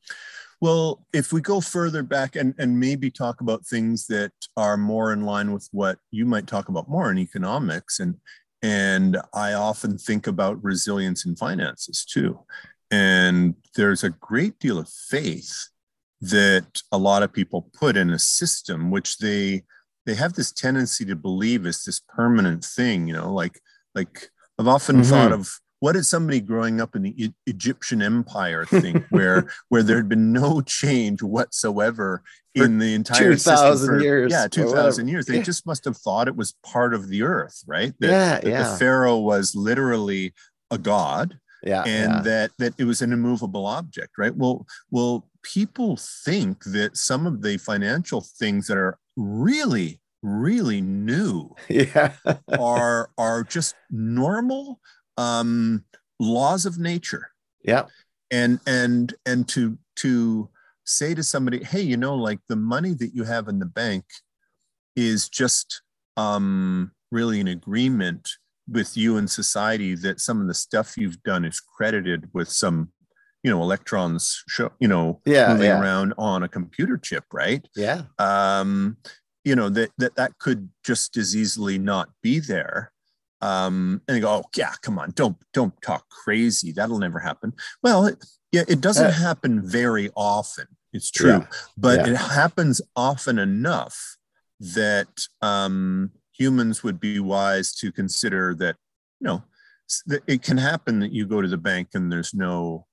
[0.60, 5.12] well, if we go further back and, and maybe talk about things that are more
[5.12, 8.16] in line with what you might talk about more in economics and
[8.62, 12.40] and I often think about resilience in finances too.
[12.90, 15.68] And there's a great deal of faith
[16.20, 19.64] that a lot of people put in a system which they
[20.06, 23.60] they have this tendency to believe it's this permanent thing, you know, like
[23.94, 25.10] like I've often mm-hmm.
[25.10, 29.82] thought of what did somebody growing up in the e- Egyptian empire think where where
[29.82, 32.22] there had been no change whatsoever
[32.56, 35.42] for in the entire 2000 years yeah 2000 years they yeah.
[35.42, 38.70] just must have thought it was part of the earth right that, yeah, that yeah.
[38.70, 40.32] the pharaoh was literally
[40.70, 42.20] a god yeah and yeah.
[42.22, 44.34] that that it was an immovable object right?
[44.34, 51.54] Well well people think that some of the financial things that are really really new
[51.68, 52.12] yeah.
[52.58, 54.80] are are just normal
[55.16, 55.84] um
[56.18, 57.30] laws of nature.
[57.64, 57.84] Yeah.
[58.30, 60.48] And and and to to
[60.84, 64.04] say to somebody hey you know like the money that you have in the bank
[64.94, 65.82] is just
[66.16, 68.28] um really an agreement
[68.68, 72.90] with you and society that some of the stuff you've done is credited with some
[73.42, 75.80] you know electrons show you know yeah, moving yeah.
[75.80, 77.66] around on a computer chip right?
[77.76, 78.02] Yeah.
[78.18, 78.96] Um
[79.44, 82.92] you know that that that could just as easily not be there.
[83.40, 86.72] Um and they go oh yeah come on don't don't talk crazy.
[86.72, 87.52] That'll never happen.
[87.82, 90.66] Well it, yeah it doesn't uh, happen very often.
[90.92, 91.46] It's true.
[91.76, 94.16] But it happens often enough
[94.58, 98.76] that um humans would be wise to consider that
[99.20, 99.42] you know
[100.26, 102.86] it can happen that you go to the bank and there's no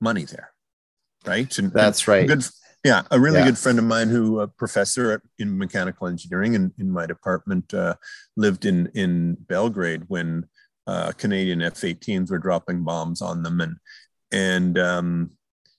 [0.00, 0.50] money there
[1.26, 1.58] right?
[1.58, 2.26] And that's right.
[2.26, 2.44] good
[2.84, 3.46] yeah a really yeah.
[3.46, 7.94] good friend of mine who a professor in mechanical engineering and in my department uh,
[8.36, 10.46] lived in in belgrade when
[10.86, 13.60] uh, canadian f-18s were dropping bombs on them.
[13.60, 13.76] And
[14.32, 15.30] and um,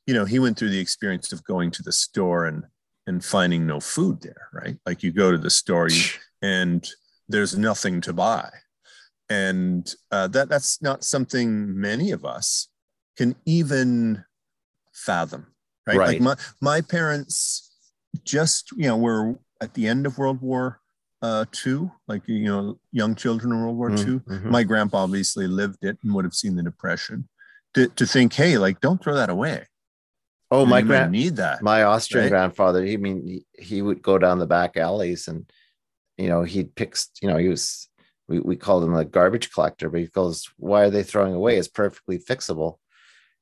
[0.05, 2.63] you know he went through the experience of going to the store and
[3.05, 4.77] and finding no food there right?
[4.85, 6.03] Like you go to the store you,
[6.41, 6.87] and
[7.27, 8.49] there's nothing to buy.
[9.29, 12.69] And uh, that, that's not something many of us
[13.17, 14.23] can even
[14.93, 15.47] fathom,
[15.85, 15.97] right?
[15.97, 16.07] right?
[16.07, 17.75] Like my, my parents
[18.23, 20.79] just, you know, were at the end of World War
[21.21, 24.19] uh, II, like, you know, young children in World War mm, II.
[24.19, 24.49] Mm-hmm.
[24.49, 27.27] My grandpa obviously lived it and would have seen the Depression.
[27.73, 29.65] To, to think, hey, like, don't throw that away.
[30.49, 31.61] Oh, my grand need that.
[31.61, 32.29] My Austrian right?
[32.29, 35.49] grandfather, he I mean he, he, would go down the back alleys and
[36.17, 37.89] you know, he picks, you know, he was,
[38.27, 41.57] we, we called him a garbage collector, but he goes, why are they throwing away?
[41.57, 42.77] It's perfectly fixable.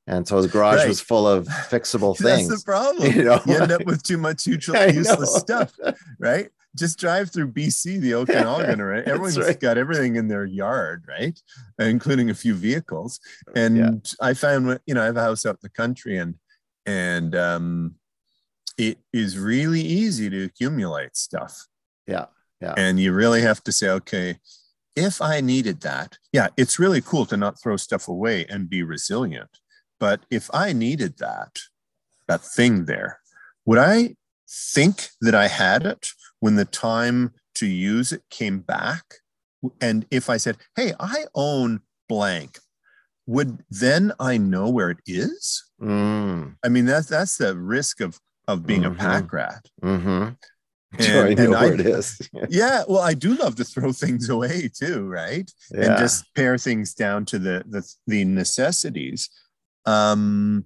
[0.07, 0.87] And so his garage right.
[0.87, 2.47] was full of fixable things.
[2.47, 3.11] That's the problem.
[3.11, 3.41] You, know?
[3.45, 5.73] you end up with too much useless stuff,
[6.19, 6.49] right?
[6.75, 9.03] Just drive through BC, the Okanagan, right?
[9.05, 9.59] Everyone's right.
[9.59, 11.41] got everything in their yard, right?
[11.79, 13.19] Including a few vehicles.
[13.55, 13.91] And yeah.
[14.21, 16.35] I found, you know, I have a house out in the country and,
[16.85, 17.95] and, um,
[18.77, 21.65] it is really easy to accumulate stuff.
[22.07, 22.25] Yeah.
[22.61, 22.73] Yeah.
[22.77, 24.37] And you really have to say, okay,
[24.95, 28.81] if I needed that, yeah, it's really cool to not throw stuff away and be
[28.81, 29.49] resilient.
[29.99, 31.59] But if I needed that,
[32.27, 33.19] that thing there,
[33.65, 34.15] would I
[34.49, 39.03] think that I had it when the time to use it came back?
[39.81, 42.59] And if I said, hey, I own blank,
[43.25, 45.63] would then I know where it is?
[45.81, 46.55] Mm.
[46.63, 48.93] I mean, that's that's the risk of of being mm-hmm.
[48.93, 49.65] a pack rat.
[49.81, 50.33] Mm-hmm.
[51.05, 52.29] And, I know where it is.
[52.49, 55.49] yeah, well, I do love to throw things away too, right?
[55.71, 55.85] Yeah.
[55.85, 59.29] And just pare things down to the the, the necessities.
[59.85, 60.65] Um,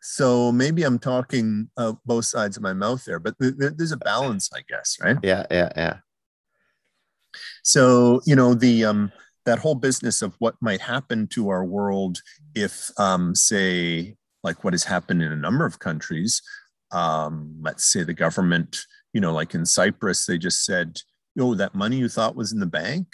[0.00, 3.92] so maybe I'm talking uh, both sides of my mouth there, but th- th- there's
[3.92, 5.16] a balance, I guess, right?
[5.22, 5.96] Yeah, yeah, yeah.
[7.62, 9.12] So you know the um,
[9.44, 12.22] that whole business of what might happen to our world
[12.54, 16.42] if, um, say, like what has happened in a number of countries,
[16.90, 21.00] um, let's say the government you know, like in Cyprus, they just said,
[21.38, 23.06] oh, that money you thought was in the bank,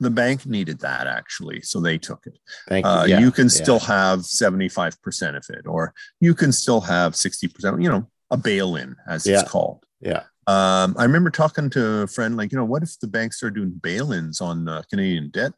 [0.00, 2.38] the bank needed that actually, so they took it.
[2.68, 2.90] Thank you.
[2.90, 3.62] Uh, yeah, you can yeah.
[3.62, 8.76] still have 75% of it, or you can still have 60%, you know, a bail
[8.76, 9.40] in, as yeah.
[9.40, 9.84] it's called.
[10.00, 10.24] Yeah.
[10.48, 13.56] Um, I remember talking to a friend, like, you know, what if the banks started
[13.56, 15.52] doing bail ins on uh, Canadian debt?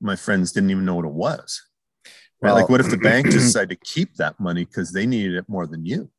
[0.00, 1.62] My friends didn't even know what it was.
[2.40, 2.50] Right?
[2.50, 5.48] Well, like, what if the bank decided to keep that money because they needed it
[5.48, 6.10] more than you?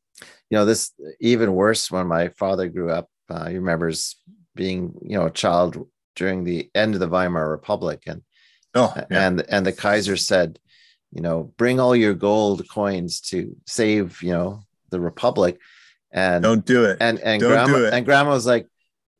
[0.50, 4.16] You know this even worse when my father grew up uh, he remembers
[4.54, 5.86] being you know a child
[6.16, 8.02] during the end of the weimar republic.
[8.06, 8.22] And
[8.74, 9.04] oh yeah.
[9.10, 10.58] and and the kaiser said
[11.12, 15.58] you know bring all your gold coins to save you know the republic.
[16.12, 16.98] And don't do it.
[17.00, 18.66] and and don't grandma and grandma was like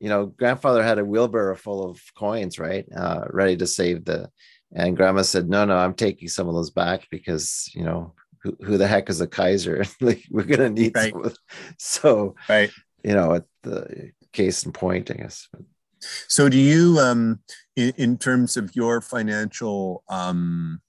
[0.00, 4.30] you know grandfather had a wheelbarrow full of coins right uh, ready to save the
[4.74, 8.14] and grandma said no no i'm taking some of those back because you know
[8.46, 9.84] who, who the heck is a Kaiser?
[10.00, 11.12] like we're gonna need right.
[11.78, 12.70] so right.
[13.02, 15.48] You know, at the case in point, I guess.
[16.28, 17.40] So do you um
[17.74, 20.80] in, in terms of your financial um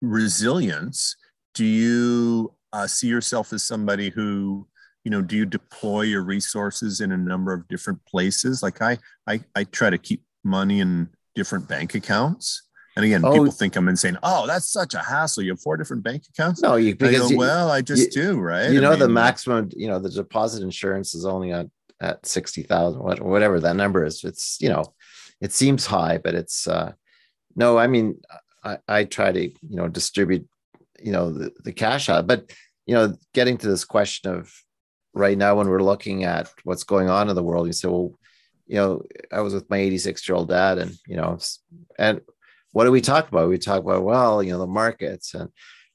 [0.00, 1.16] resilience,
[1.54, 4.66] do you uh, see yourself as somebody who
[5.04, 8.98] you know do you deploy your resources in a number of different places like i
[9.28, 12.62] i, I try to keep money in different bank accounts
[12.96, 14.18] and again, oh, people think I'm insane.
[14.22, 15.42] Oh, that's such a hassle.
[15.42, 16.62] You have four different bank accounts.
[16.62, 18.70] No, you because go, you, well, I just you, do, right?
[18.70, 21.66] You know, I mean, the maximum, you know, the deposit insurance is only at
[22.00, 24.22] at sixty thousand, whatever that number is.
[24.22, 24.94] It's you know,
[25.40, 26.92] it seems high, but it's uh
[27.56, 27.78] no.
[27.78, 28.20] I mean,
[28.62, 30.46] I, I try to you know distribute
[31.02, 32.50] you know the, the cash out, but
[32.86, 34.52] you know, getting to this question of
[35.14, 38.18] right now when we're looking at what's going on in the world, you say, well,
[38.66, 41.38] you know, I was with my 86 year old dad, and you know,
[41.98, 42.20] and
[42.74, 43.48] what do we talk about?
[43.48, 45.48] We talk about, well, you know, the markets and,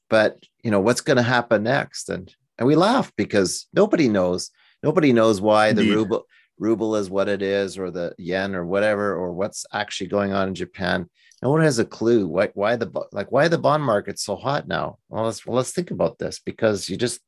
[0.08, 2.08] but you know, what's going to happen next?
[2.08, 4.50] And, and we laugh because nobody knows,
[4.82, 6.24] nobody knows why the ruble,
[6.58, 10.48] ruble is what it is, or the yen or whatever, or what's actually going on
[10.48, 11.06] in Japan.
[11.42, 14.66] No one has a clue why, why the, like, why the bond market's so hot
[14.66, 14.96] now?
[15.10, 17.20] Well, let's, well, let's think about this because you just,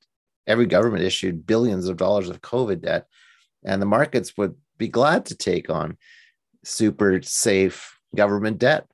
[0.46, 3.06] every government issued billions of dollars of COVID debt
[3.64, 5.98] and the markets would be glad to take on
[6.64, 8.86] super safe government debt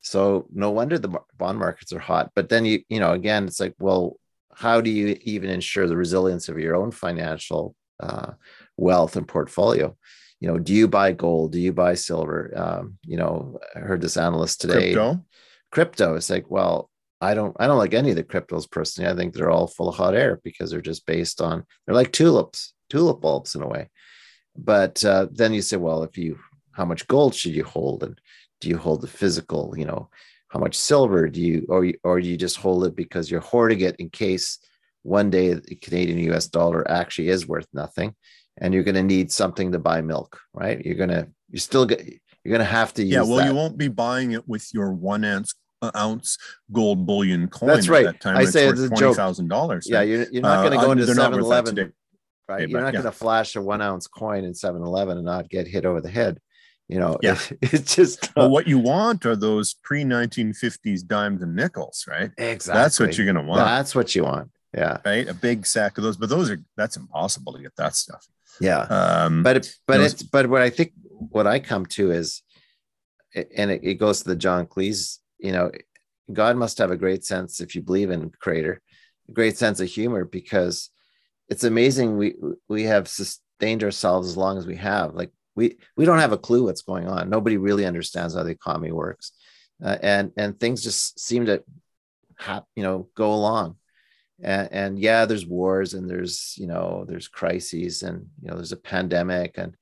[0.00, 2.30] so no wonder the bond markets are hot.
[2.34, 4.16] But then you, you know, again, it's like, well,
[4.54, 8.32] how do you even ensure the resilience of your own financial uh,
[8.76, 9.96] wealth and portfolio?
[10.40, 11.52] You know, do you buy gold?
[11.52, 12.52] Do you buy silver?
[12.56, 14.92] Um, you know, I heard this analyst today.
[14.94, 15.24] Crypto.
[15.70, 16.14] Crypto.
[16.16, 16.90] It's like, well,
[17.20, 19.10] I don't, I don't like any of the cryptos personally.
[19.10, 22.12] I think they're all full of hot air because they're just based on, they're like
[22.12, 23.90] tulips, tulip bulbs in a way.
[24.56, 26.38] But uh, then you say, well, if you,
[26.72, 28.02] how much gold should you hold?
[28.02, 28.18] And
[28.60, 30.08] do you hold the physical you know
[30.48, 33.80] how much silver do you or or do you just hold it because you're hoarding
[33.80, 34.58] it in case
[35.02, 38.14] one day the canadian us dollar actually is worth nothing
[38.58, 40.84] and you're going to need something to buy milk right?
[40.84, 43.46] You're going to you're still get you're going to have to use yeah well that.
[43.46, 46.36] you won't be buying it with your one ounce uh, ounce
[46.70, 50.02] gold bullion coin that's right that time i say it's, it's a thousand dollars yeah
[50.02, 51.92] you're, you're not going to uh, go into 7-eleven
[52.48, 52.68] right?
[52.68, 53.00] You're not yeah.
[53.00, 56.10] going to flash a one ounce coin in 7-eleven and not get hit over the
[56.10, 56.38] head
[56.90, 57.38] you know, yeah.
[57.50, 62.32] It, it's just well, what you want are those pre 1950s dimes and nickels, right?
[62.36, 62.82] Exactly.
[62.82, 63.60] That's what you're gonna want.
[63.60, 64.50] That's what you want.
[64.74, 64.98] Yeah.
[65.04, 65.28] Right.
[65.28, 68.26] A big sack of those, but those are that's impossible to get that stuff.
[68.60, 68.80] Yeah.
[68.80, 72.42] Um, but it, but it's but what I think what I come to is,
[73.34, 75.18] and it, it goes to the John Cleese.
[75.38, 75.70] You know,
[76.32, 78.82] God must have a great sense if you believe in Creator,
[79.28, 80.90] a great sense of humor because
[81.48, 82.34] it's amazing we
[82.68, 85.14] we have sustained ourselves as long as we have.
[85.14, 87.30] Like we we don't have a clue what's going on.
[87.30, 89.32] Nobody really understands how the economy works,
[89.84, 91.62] uh, and and things just seem to,
[92.76, 93.76] you know, go along.
[94.42, 98.72] And, and yeah, there's wars and there's you know there's crises and you know there's
[98.72, 99.76] a pandemic and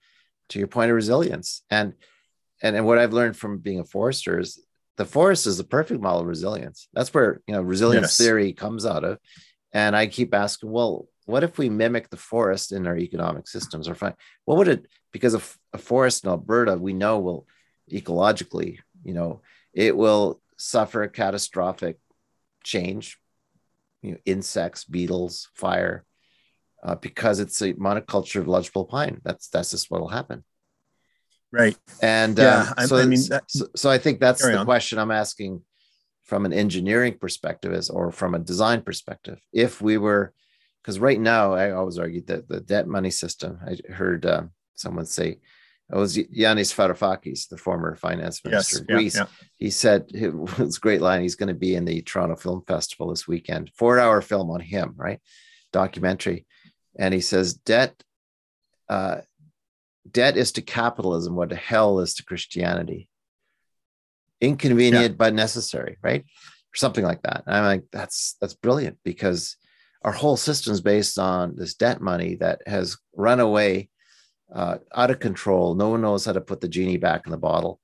[0.48, 1.94] to your point of resilience and
[2.62, 4.60] and and what I've learned from being a forester is
[4.96, 6.88] the forest is the perfect model of resilience.
[6.92, 8.16] That's where you know resilience yes.
[8.16, 9.18] theory comes out of.
[9.72, 13.88] And I keep asking, well, what if we mimic the forest in our economic systems
[13.88, 14.14] or find
[14.44, 17.46] what would it because a, a forest in alberta we know will
[17.92, 19.40] ecologically you know
[19.72, 21.98] it will suffer a catastrophic
[22.64, 23.18] change
[24.02, 26.04] you know insects beetles fire
[26.82, 29.20] uh, because it's a monoculture of lodgepole pine.
[29.24, 30.44] That's that's just what will happen.
[31.50, 31.76] Right.
[32.00, 34.66] And yeah uh, so, I mean that, so, so, i think that's the on.
[34.66, 35.62] question i'm asking
[36.28, 39.40] from an engineering perspective is or from a design perspective.
[39.50, 40.34] If we were
[40.82, 43.58] because right now I always argue that the debt money system.
[43.66, 45.38] I heard uh, someone say
[45.90, 49.16] it was Yanis Varoufakis, the former finance minister yes, of Greece.
[49.16, 49.46] Yeah, yeah.
[49.56, 51.22] He said it was a great line.
[51.22, 53.70] He's going to be in the Toronto Film Festival this weekend.
[53.74, 55.20] Four hour film on him, right?
[55.72, 56.46] Documentary,
[56.98, 58.02] and he says debt.
[58.88, 59.18] Uh,
[60.10, 63.08] debt is to capitalism what hell is to Christianity.
[64.40, 65.16] Inconvenient yeah.
[65.16, 66.22] but necessary, right?
[66.22, 67.44] Or something like that.
[67.46, 69.56] And I'm like, that's that's brilliant because
[70.02, 73.88] our whole system is based on this debt money that has run away
[74.54, 75.74] uh, out of control.
[75.74, 77.80] No one knows how to put the genie back in the bottle.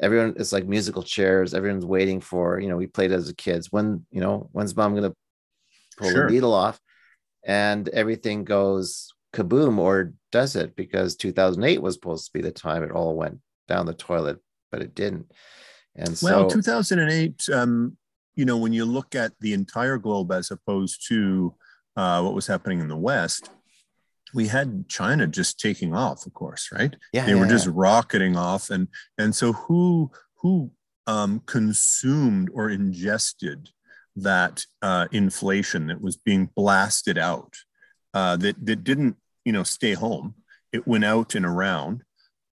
[0.00, 1.54] Everyone, it's like musical chairs.
[1.54, 3.72] Everyone's waiting for, you know, we played as a kids.
[3.72, 5.16] When, you know, when's mom going to
[5.96, 6.26] pull sure.
[6.26, 6.80] the needle off?
[7.44, 10.74] And everything goes kaboom, or does it?
[10.74, 13.38] Because 2008 was supposed to be the time it all went
[13.68, 14.38] down the toilet,
[14.72, 15.30] but it didn't.
[15.94, 17.96] And so, well, 2008, um,
[18.36, 21.54] you know, when you look at the entire globe as opposed to
[21.96, 23.50] uh, what was happening in the West,
[24.34, 26.94] we had China just taking off, of course, right?
[27.12, 27.72] Yeah, they yeah, were just yeah.
[27.74, 30.10] rocketing off, and and so who
[30.42, 30.70] who
[31.06, 33.70] um, consumed or ingested
[34.16, 37.54] that uh, inflation that was being blasted out
[38.14, 40.34] uh, that that didn't you know stay home?
[40.72, 42.02] It went out and around.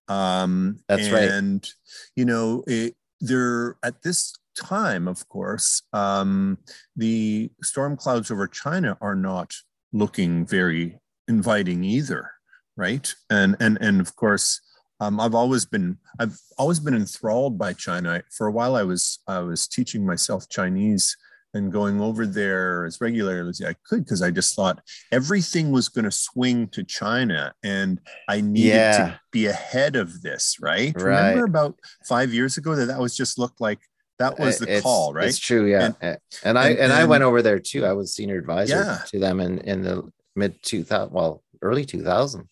[0.07, 1.29] Um, That's and, right.
[1.29, 1.69] And
[2.15, 6.57] you know, it, there at this time, of course, um,
[6.95, 9.53] the storm clouds over China are not
[9.93, 12.31] looking very inviting either,
[12.75, 13.13] right?
[13.29, 14.61] And and and of course,
[14.99, 18.21] um, I've always been I've always been enthralled by China.
[18.31, 21.15] For a while, I was I was teaching myself Chinese
[21.55, 24.81] and going over there as regularly as I could because I just thought
[25.11, 28.97] everything was going to swing to China and I needed yeah.
[28.97, 30.93] to be ahead of this, right?
[31.01, 31.29] right?
[31.29, 33.79] Remember about five years ago that that was just looked like
[34.19, 35.27] that was the it's, call, right?
[35.27, 35.91] It's true, yeah.
[36.01, 37.85] And, and I and, and, I went over there too.
[37.85, 38.99] I was senior advisor yeah.
[39.07, 42.47] to them in in the mid 2000, well, early 2000.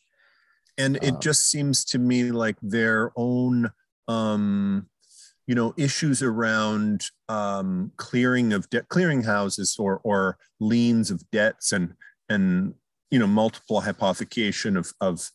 [0.78, 3.72] And it um, just seems to me like their own
[4.10, 4.88] um
[5.48, 11.72] you know issues around um, clearing of debt clearing houses or or liens of debts
[11.72, 11.94] and
[12.30, 12.74] and
[13.12, 15.30] you know multiple hypothecation of of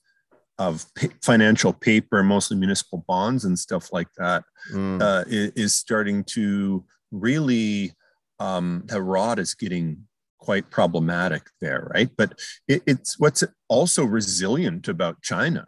[0.59, 0.85] of
[1.23, 4.43] financial paper mostly municipal bonds and stuff like that
[4.73, 5.01] mm.
[5.01, 7.93] uh, is, is, starting to really
[8.41, 10.05] um, the rod is getting
[10.39, 15.65] quite problematic there right but it, it's what's also resilient about china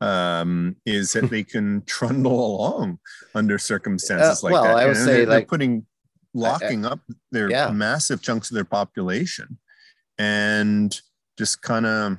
[0.00, 2.98] um, is that they can trundle along
[3.34, 4.76] under circumstances uh, like well, that.
[4.76, 5.86] I would and say they're, like putting
[6.34, 7.70] locking up their yeah.
[7.70, 9.58] massive chunks of their population
[10.18, 11.00] and
[11.38, 12.18] just kind of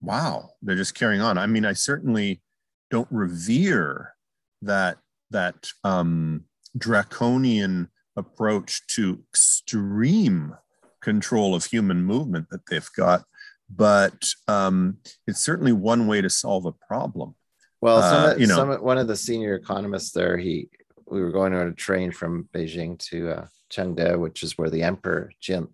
[0.00, 2.42] wow they're just carrying on i mean i certainly
[2.90, 4.14] don't revere
[4.62, 4.98] that
[5.30, 6.44] that um
[6.76, 10.54] draconian approach to extreme
[11.02, 13.24] control of human movement that they've got
[13.68, 17.34] but um, it's certainly one way to solve a problem.
[17.80, 20.68] Well, some, uh, you know, some, one of the senior economists there, he
[21.06, 24.82] we were going on a train from Beijing to uh, Chengde, which is where the
[24.82, 25.68] emperor Jin,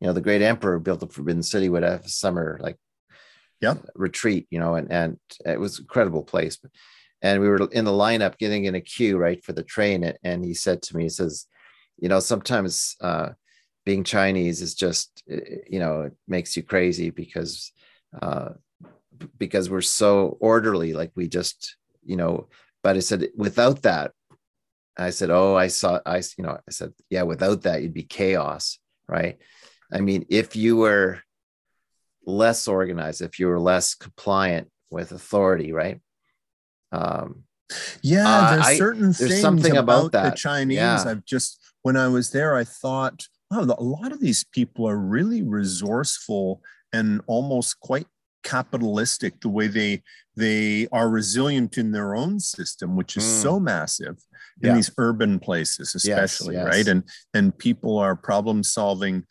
[0.00, 2.76] you know, the great emperor built the Forbidden City would have a summer like
[3.62, 3.74] yeah.
[3.94, 6.58] retreat, you know, and and it was an incredible place.
[7.22, 10.44] And we were in the lineup, getting in a queue right for the train, and,
[10.44, 11.46] he said to me, he says,
[11.96, 13.28] you know, sometimes uh,
[13.84, 17.72] being Chinese is just you know it makes you crazy because
[18.20, 18.50] uh,
[19.38, 22.48] because we're so orderly like we just you know.
[22.82, 24.10] But I said without that
[24.96, 28.02] I said oh I saw I you know I said yeah without that you'd be
[28.02, 29.38] chaos right?
[29.92, 31.20] I mean if you were
[32.24, 36.00] less organized if you were less compliant with authority right
[36.92, 37.44] um
[38.02, 40.30] yeah there's uh, certain I, there's things something about, about that.
[40.30, 41.04] the Chinese yeah.
[41.06, 44.98] I've just when I was there I thought wow, a lot of these people are
[44.98, 46.62] really resourceful
[46.92, 48.06] and almost quite
[48.42, 50.02] capitalistic the way they
[50.36, 53.42] they are resilient in their own system which is mm.
[53.42, 54.16] so massive
[54.60, 54.74] in yeah.
[54.74, 56.74] these urban places especially yes, yes.
[56.74, 57.04] right and
[57.34, 59.24] and people are problem solving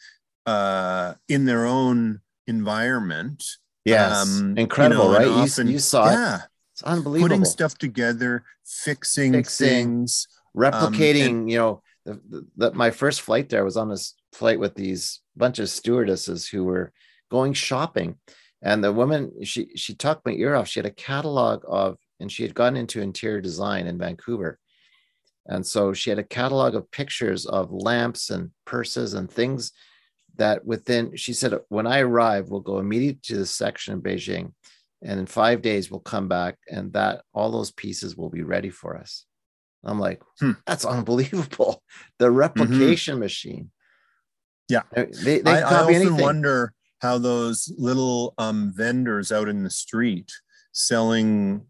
[0.46, 2.22] uh in their own
[2.52, 3.44] environment
[3.86, 4.12] yes.
[4.12, 5.28] um, incredible you know, right?
[5.28, 6.42] Often, you, you, saw yeah, it
[6.74, 7.30] it's unbelievable.
[7.30, 12.92] Putting stuff together fixing, fixing things replicating um, and, you know the, the, the, my
[12.92, 16.92] first flight there was on this flight with these bunch of stewardesses who were
[17.30, 18.16] going shopping.
[18.62, 20.68] And the woman she she talked my ear off.
[20.68, 24.60] She had a catalog of and she had gotten into interior design in vancouver.
[25.48, 29.72] And so she had a catalog of pictures of lamps and purses and things
[30.38, 34.54] that within she said when i arrive we'll go immediately to the section in beijing
[35.04, 38.70] and in five days we'll come back and that all those pieces will be ready
[38.70, 39.26] for us
[39.84, 40.52] I'm like, hmm.
[40.66, 41.84] that's unbelievable.
[42.20, 42.36] The mm-hmm.
[42.36, 43.22] replication mm-hmm.
[43.22, 43.72] machine.
[44.70, 44.84] Yeah.
[44.94, 46.18] They, they I, I, often anything.
[46.18, 50.32] wonder how those little um, vendors out in the street
[50.72, 51.66] selling,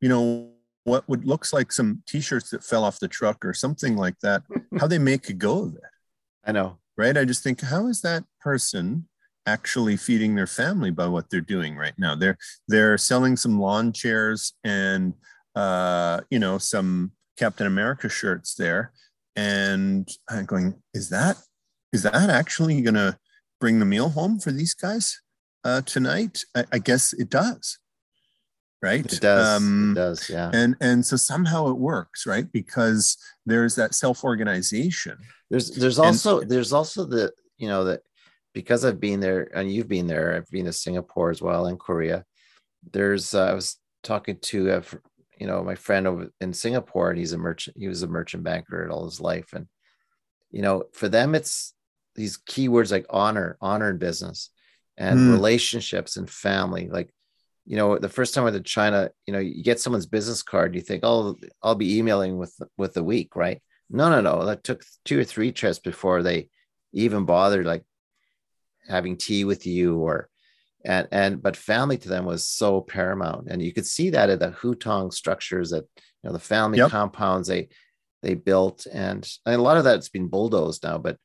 [0.00, 0.50] you know,
[0.84, 4.42] what would looks like some t-shirts that fell off the truck or something like that,
[4.78, 5.82] how they make a go of it.
[6.44, 6.78] I know.
[7.00, 7.16] Right.
[7.16, 9.08] I just think, how is that person
[9.46, 12.14] actually feeding their family by what they're doing right now?
[12.14, 12.36] They're
[12.68, 15.14] they're selling some lawn chairs and
[15.54, 18.92] uh, you know, some Captain America shirts there.
[19.34, 21.38] And I'm going, is that
[21.90, 23.16] is that actually going to
[23.60, 25.22] bring the meal home for these guys
[25.64, 26.44] uh, tonight?
[26.54, 27.78] I, I, guess it does,
[28.82, 29.04] right?
[29.04, 29.62] It does.
[29.62, 30.30] Um, it does.
[30.30, 30.50] Yeah.
[30.52, 32.50] And and so somehow it works, right?
[32.50, 33.16] Because
[33.46, 35.18] there's that self organization.
[35.50, 38.00] There's there's also and, there's also the you know that
[38.54, 40.34] because I've been there and you've been there.
[40.34, 42.24] I've been to Singapore as well and Korea.
[42.92, 44.82] There's uh, I was talking to a
[45.38, 47.76] you know my friend over in Singapore, and he's a merchant.
[47.78, 49.66] He was a merchant banker all his life, and
[50.50, 51.74] you know for them it's
[52.14, 54.50] these keywords like honor, honor in business,
[54.96, 55.32] and mm.
[55.32, 56.88] relationships and family.
[56.88, 57.12] Like
[57.70, 60.42] you know the first time I went to China, you know you get someone's business
[60.42, 63.62] card, you think, oh, I'll be emailing with with the week, right?
[63.88, 64.44] No, no, no.
[64.44, 66.48] That took two or three trips before they
[66.92, 67.84] even bothered like
[68.88, 70.28] having tea with you or
[70.84, 74.40] and and but family to them was so paramount and you could see that at
[74.40, 76.90] the hutong structures that you know the family yep.
[76.90, 77.68] compounds they
[78.22, 81.18] they built and, and a lot of that's been bulldozed now but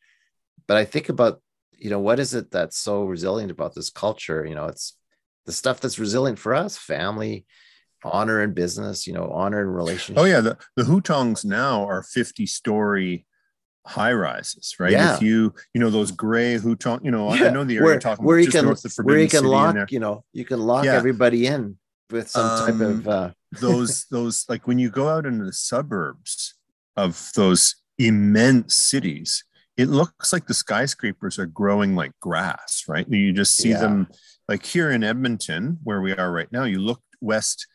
[0.67, 1.41] but i think about
[1.71, 4.95] you know what is it that's so resilient about this culture you know it's
[5.45, 7.45] the stuff that's resilient for us family
[8.03, 10.19] honor in business you know honor in relationships.
[10.21, 13.25] Oh yeah the, the hutongs now are 50 story
[13.87, 14.91] high rises right?
[14.91, 15.15] Yeah.
[15.15, 17.93] if you you know those gray hutong you know Yeah, i know the area where,
[17.93, 19.99] you're talking where about you just can north of where you can City lock you
[19.99, 20.93] know you can lock Yeah.
[20.93, 21.77] everybody in
[22.11, 23.29] with some type Um, of uh
[23.61, 26.55] those those like when you go out into the suburbs
[26.97, 29.43] of those immense cities
[29.77, 33.07] it looks like the skyscrapers are growing like grass right?
[33.09, 34.07] You just see them
[34.47, 37.67] like here in edmonton where we are right now you look west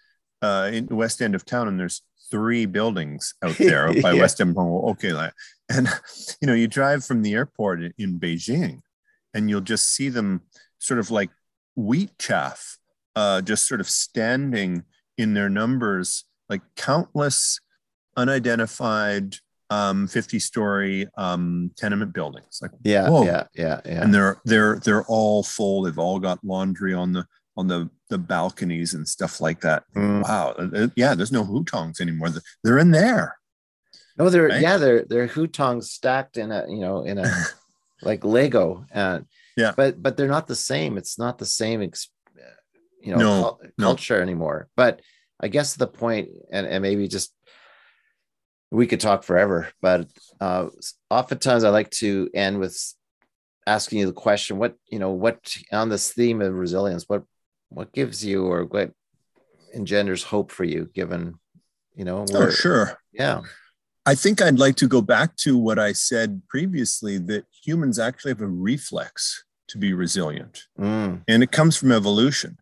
[0.42, 4.20] uh in the west end of town and there's three buildings out there by Yeah.
[4.22, 5.32] west edmonton okay like
[5.68, 5.88] and
[6.40, 8.80] you know you drive from the airport in- in beijing
[9.34, 10.42] and you'll just see them
[10.78, 11.30] sort of like
[11.76, 12.78] wheat chaff
[13.16, 14.84] uh just sort of standing
[15.18, 17.60] in their numbers like countless
[18.16, 19.36] unidentified
[19.70, 23.24] um 50 story um tenement buildings like yeah whoa.
[23.24, 27.24] yeah yeah yeah and they're they're they're all full they've all got laundry on the
[27.56, 30.22] on the the balconies and stuff like that Mm.
[30.24, 32.28] wow Uh, uh, yeah there's no hutongs anymore
[32.64, 33.36] they're in there
[34.18, 34.60] no they're Right?
[34.62, 37.30] yeah they're they're hutongs stacked in a you know in a
[38.02, 39.72] like lego and Yeah.
[39.76, 42.08] but but they're not the same it's not the same ex,
[43.02, 43.84] you know No, cul- no.
[43.86, 45.00] culture anymore but
[45.40, 47.32] i guess the point and, and maybe just
[48.70, 50.06] we could talk forever but
[50.40, 50.66] uh
[51.10, 52.94] oftentimes i like to end with
[53.66, 57.22] asking you the question what you know what on this theme of resilience what
[57.68, 58.92] what gives you or what
[59.74, 61.34] engenders hope for you given
[61.94, 62.98] you know oh sure.
[63.12, 63.42] Yeah.
[64.06, 68.30] I think i'd like to go back to what i said previously that humans actually
[68.30, 70.64] have a reflex to be resilient.
[70.78, 72.58] Mm, and it comes from evolution.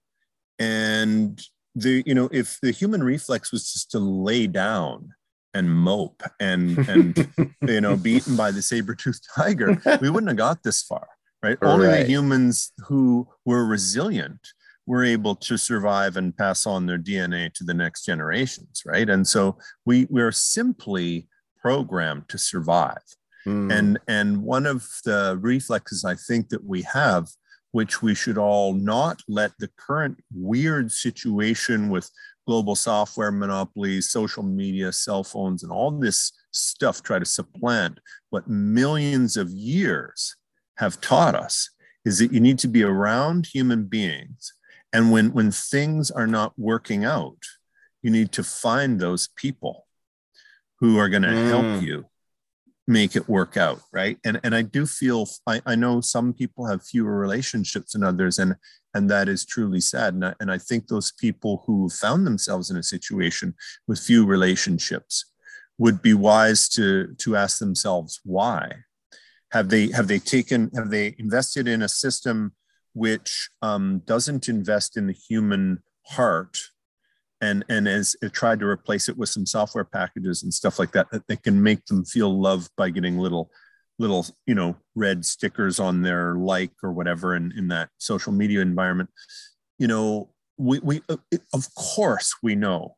[0.59, 1.41] And
[1.75, 5.15] the you know if the human reflex was just to lay down
[5.55, 7.29] and mope and and
[7.67, 11.09] you know beaten by the saber-toothed tiger we wouldn't have got this far
[11.43, 11.59] right?
[11.63, 14.41] Only the humans who were resilient
[14.87, 19.09] were able to survive and pass on their dna to the next generations right?
[19.09, 21.29] And so we we're simply
[21.61, 23.03] programmed to survive.
[23.47, 27.29] Mm, and and one of the reflexes i think that we have
[27.73, 32.11] which we should all not let the current weird situation with
[32.49, 38.49] global software monopolies social media cell phones and all this stuff try to supplant what
[38.49, 40.35] millions of years
[40.79, 41.69] have taught us
[42.07, 44.55] is that you need to be around human beings
[44.95, 47.43] and when when things are not working out
[48.03, 49.87] you need to find those people
[50.81, 51.49] who are going to Mm.
[51.55, 51.97] help you
[52.89, 54.19] make it work out right?
[54.25, 58.39] And and i do feel I, I know some people have fewer relationships than others
[58.39, 58.57] and
[58.95, 60.15] and that is truly sad.
[60.15, 63.55] And I, and I think those people who found themselves in a situation
[63.87, 65.27] with few relationships
[65.79, 68.73] would be wise to to ask themselves why.
[69.53, 72.53] Have they have they taken have they invested in a system
[72.95, 76.59] which um, doesn't invest in the human heart
[77.41, 81.11] and and has tried to replace it with some software packages and stuff like that
[81.13, 83.51] that they can make them feel loved by getting little
[83.99, 88.61] little you know red stickers on their like or whatever in, in that social media
[88.61, 89.11] environment
[89.79, 92.97] you know we we uh, it, of course we know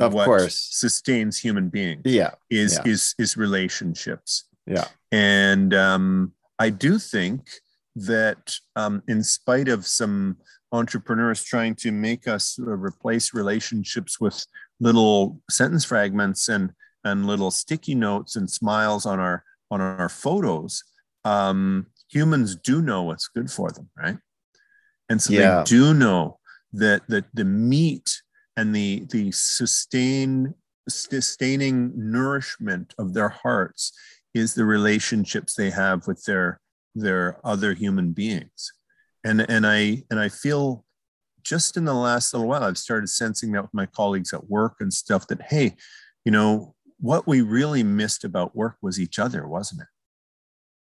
[0.00, 0.56] Of what course.
[0.70, 2.92] sustains human beings yeah is Yeah.
[2.92, 7.48] is is relationships yeah and um, I do think
[7.96, 10.36] that um, in spite of some
[10.72, 14.44] entrepreneurs trying to make us uh, replace relationships with
[14.78, 16.72] little sentence fragments and
[17.04, 20.82] and little sticky notes and smiles on our on our photos,
[21.24, 24.18] um, humans do know what's good for them, right?
[25.08, 25.62] And so Yeah.
[25.62, 26.38] they do know
[26.72, 28.22] that that the meat
[28.56, 30.54] and the the sustain
[30.88, 33.92] sustaining nourishment of their hearts
[34.34, 36.60] is the relationships they have with their
[36.94, 38.72] their other human beings
[39.24, 40.84] and and i and i feel
[41.42, 44.76] just in the last little while i've started sensing that with my colleagues at work
[44.80, 45.74] and stuff that hey
[46.24, 49.86] you know what we really missed about work was each other wasn't it?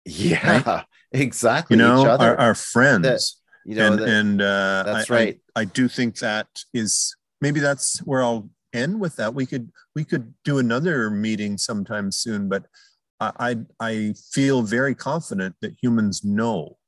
[0.04, 2.30] Yeah exactly you know each other.
[2.30, 5.40] our, our friends you know and that- and uh that's I, I- right.
[5.56, 9.34] I, do think that is maybe that's where i'll end with that.
[9.34, 12.64] We could we could do another meeting sometime soon but
[13.20, 13.56] i i,
[13.88, 16.78] I feel very confident that humans know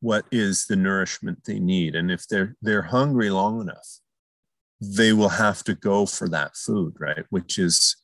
[0.00, 3.98] what is the nourishment they need and if they're they're hungry long enough
[4.80, 7.96] they will have to go for that food right which is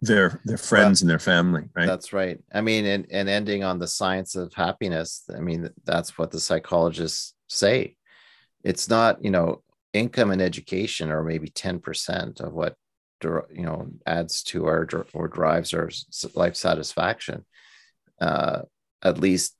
[0.00, 2.38] their their friends and their family right That's right.
[2.54, 6.40] I mean, and, and ending on the science of happiness, I mean, that's what the
[6.40, 7.96] psychologists say.
[8.64, 9.62] It's not, you know,
[9.92, 12.76] income and education are maybe 10% of what,
[13.22, 15.90] you know, adds to our, or drives our
[16.34, 17.44] life satisfaction.
[18.20, 18.62] Uh,
[19.02, 19.54] at least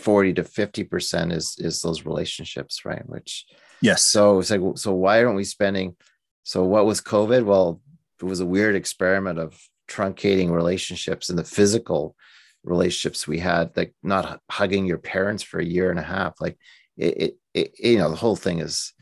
[0.00, 3.02] 40 to 50 percent is is those relationships right?
[3.06, 3.46] Which
[3.80, 4.04] yes.
[4.04, 5.96] so it's like so why aren't we spending
[6.42, 7.44] so what was covid?
[7.44, 7.80] Well
[8.20, 12.14] it was a weird experiment of truncating relationships and the physical
[12.62, 16.58] relationships we had like not hugging your parents for a year and a half like
[16.96, 18.92] it, it, it you know the whole thing is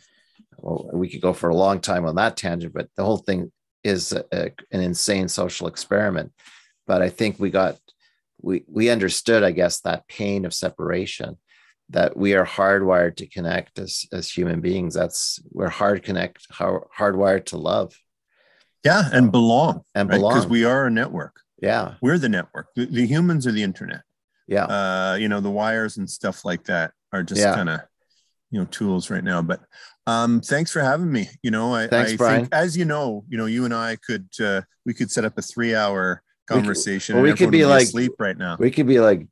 [0.58, 3.50] well we could go for a long time on that tangent but the whole thing
[3.84, 6.32] is a, a, an insane social experiment.
[6.86, 7.76] But i think we got
[8.40, 11.36] we we understood i guess that pain of separation
[11.90, 14.92] that we are hardwired to connect as as human beings.
[14.94, 17.96] That's we're hard connect hardwired to love.
[18.84, 20.34] Yeah and belong and belong.
[20.34, 21.40] because we are a network.
[21.62, 21.94] Yeah.
[22.02, 22.66] We're the network.
[22.76, 24.02] The, the humans are the internet.
[24.46, 24.64] Yeah.
[24.66, 27.54] Uh you know the wires and stuff like that are just Yeah.
[27.54, 27.80] kind of
[28.50, 29.40] you know tools right now.
[29.40, 29.60] But
[30.06, 31.30] um thanks for having me.
[31.42, 32.40] You know i, Thanks, I Brian.
[32.42, 35.38] think as you know you know you and i could uh we could set up
[35.38, 38.70] a three hour We could- conversation well, we could be like- asleep right now we
[38.70, 39.26] could be like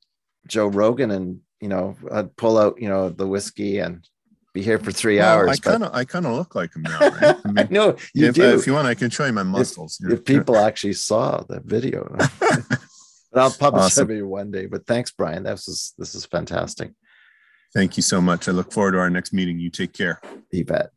[0.46, 4.06] joe rogan and you know i'd pull out you know the whiskey and
[4.52, 6.82] be here for three Well, hours i kind of i kind of look like him
[6.82, 8.58] now right I I know you if, uh, do.
[8.58, 10.14] if you want i can show you my muscles know.
[10.14, 12.14] if people actually saw the video.
[13.32, 14.10] but I'll publish Awesome.
[14.12, 14.64] it one day.
[14.66, 15.42] But thanks, Brian.
[15.42, 16.92] This is this is fantastic.
[17.74, 20.64] thank you so much i look forward to our next meeting you take care You
[20.64, 20.90] bet.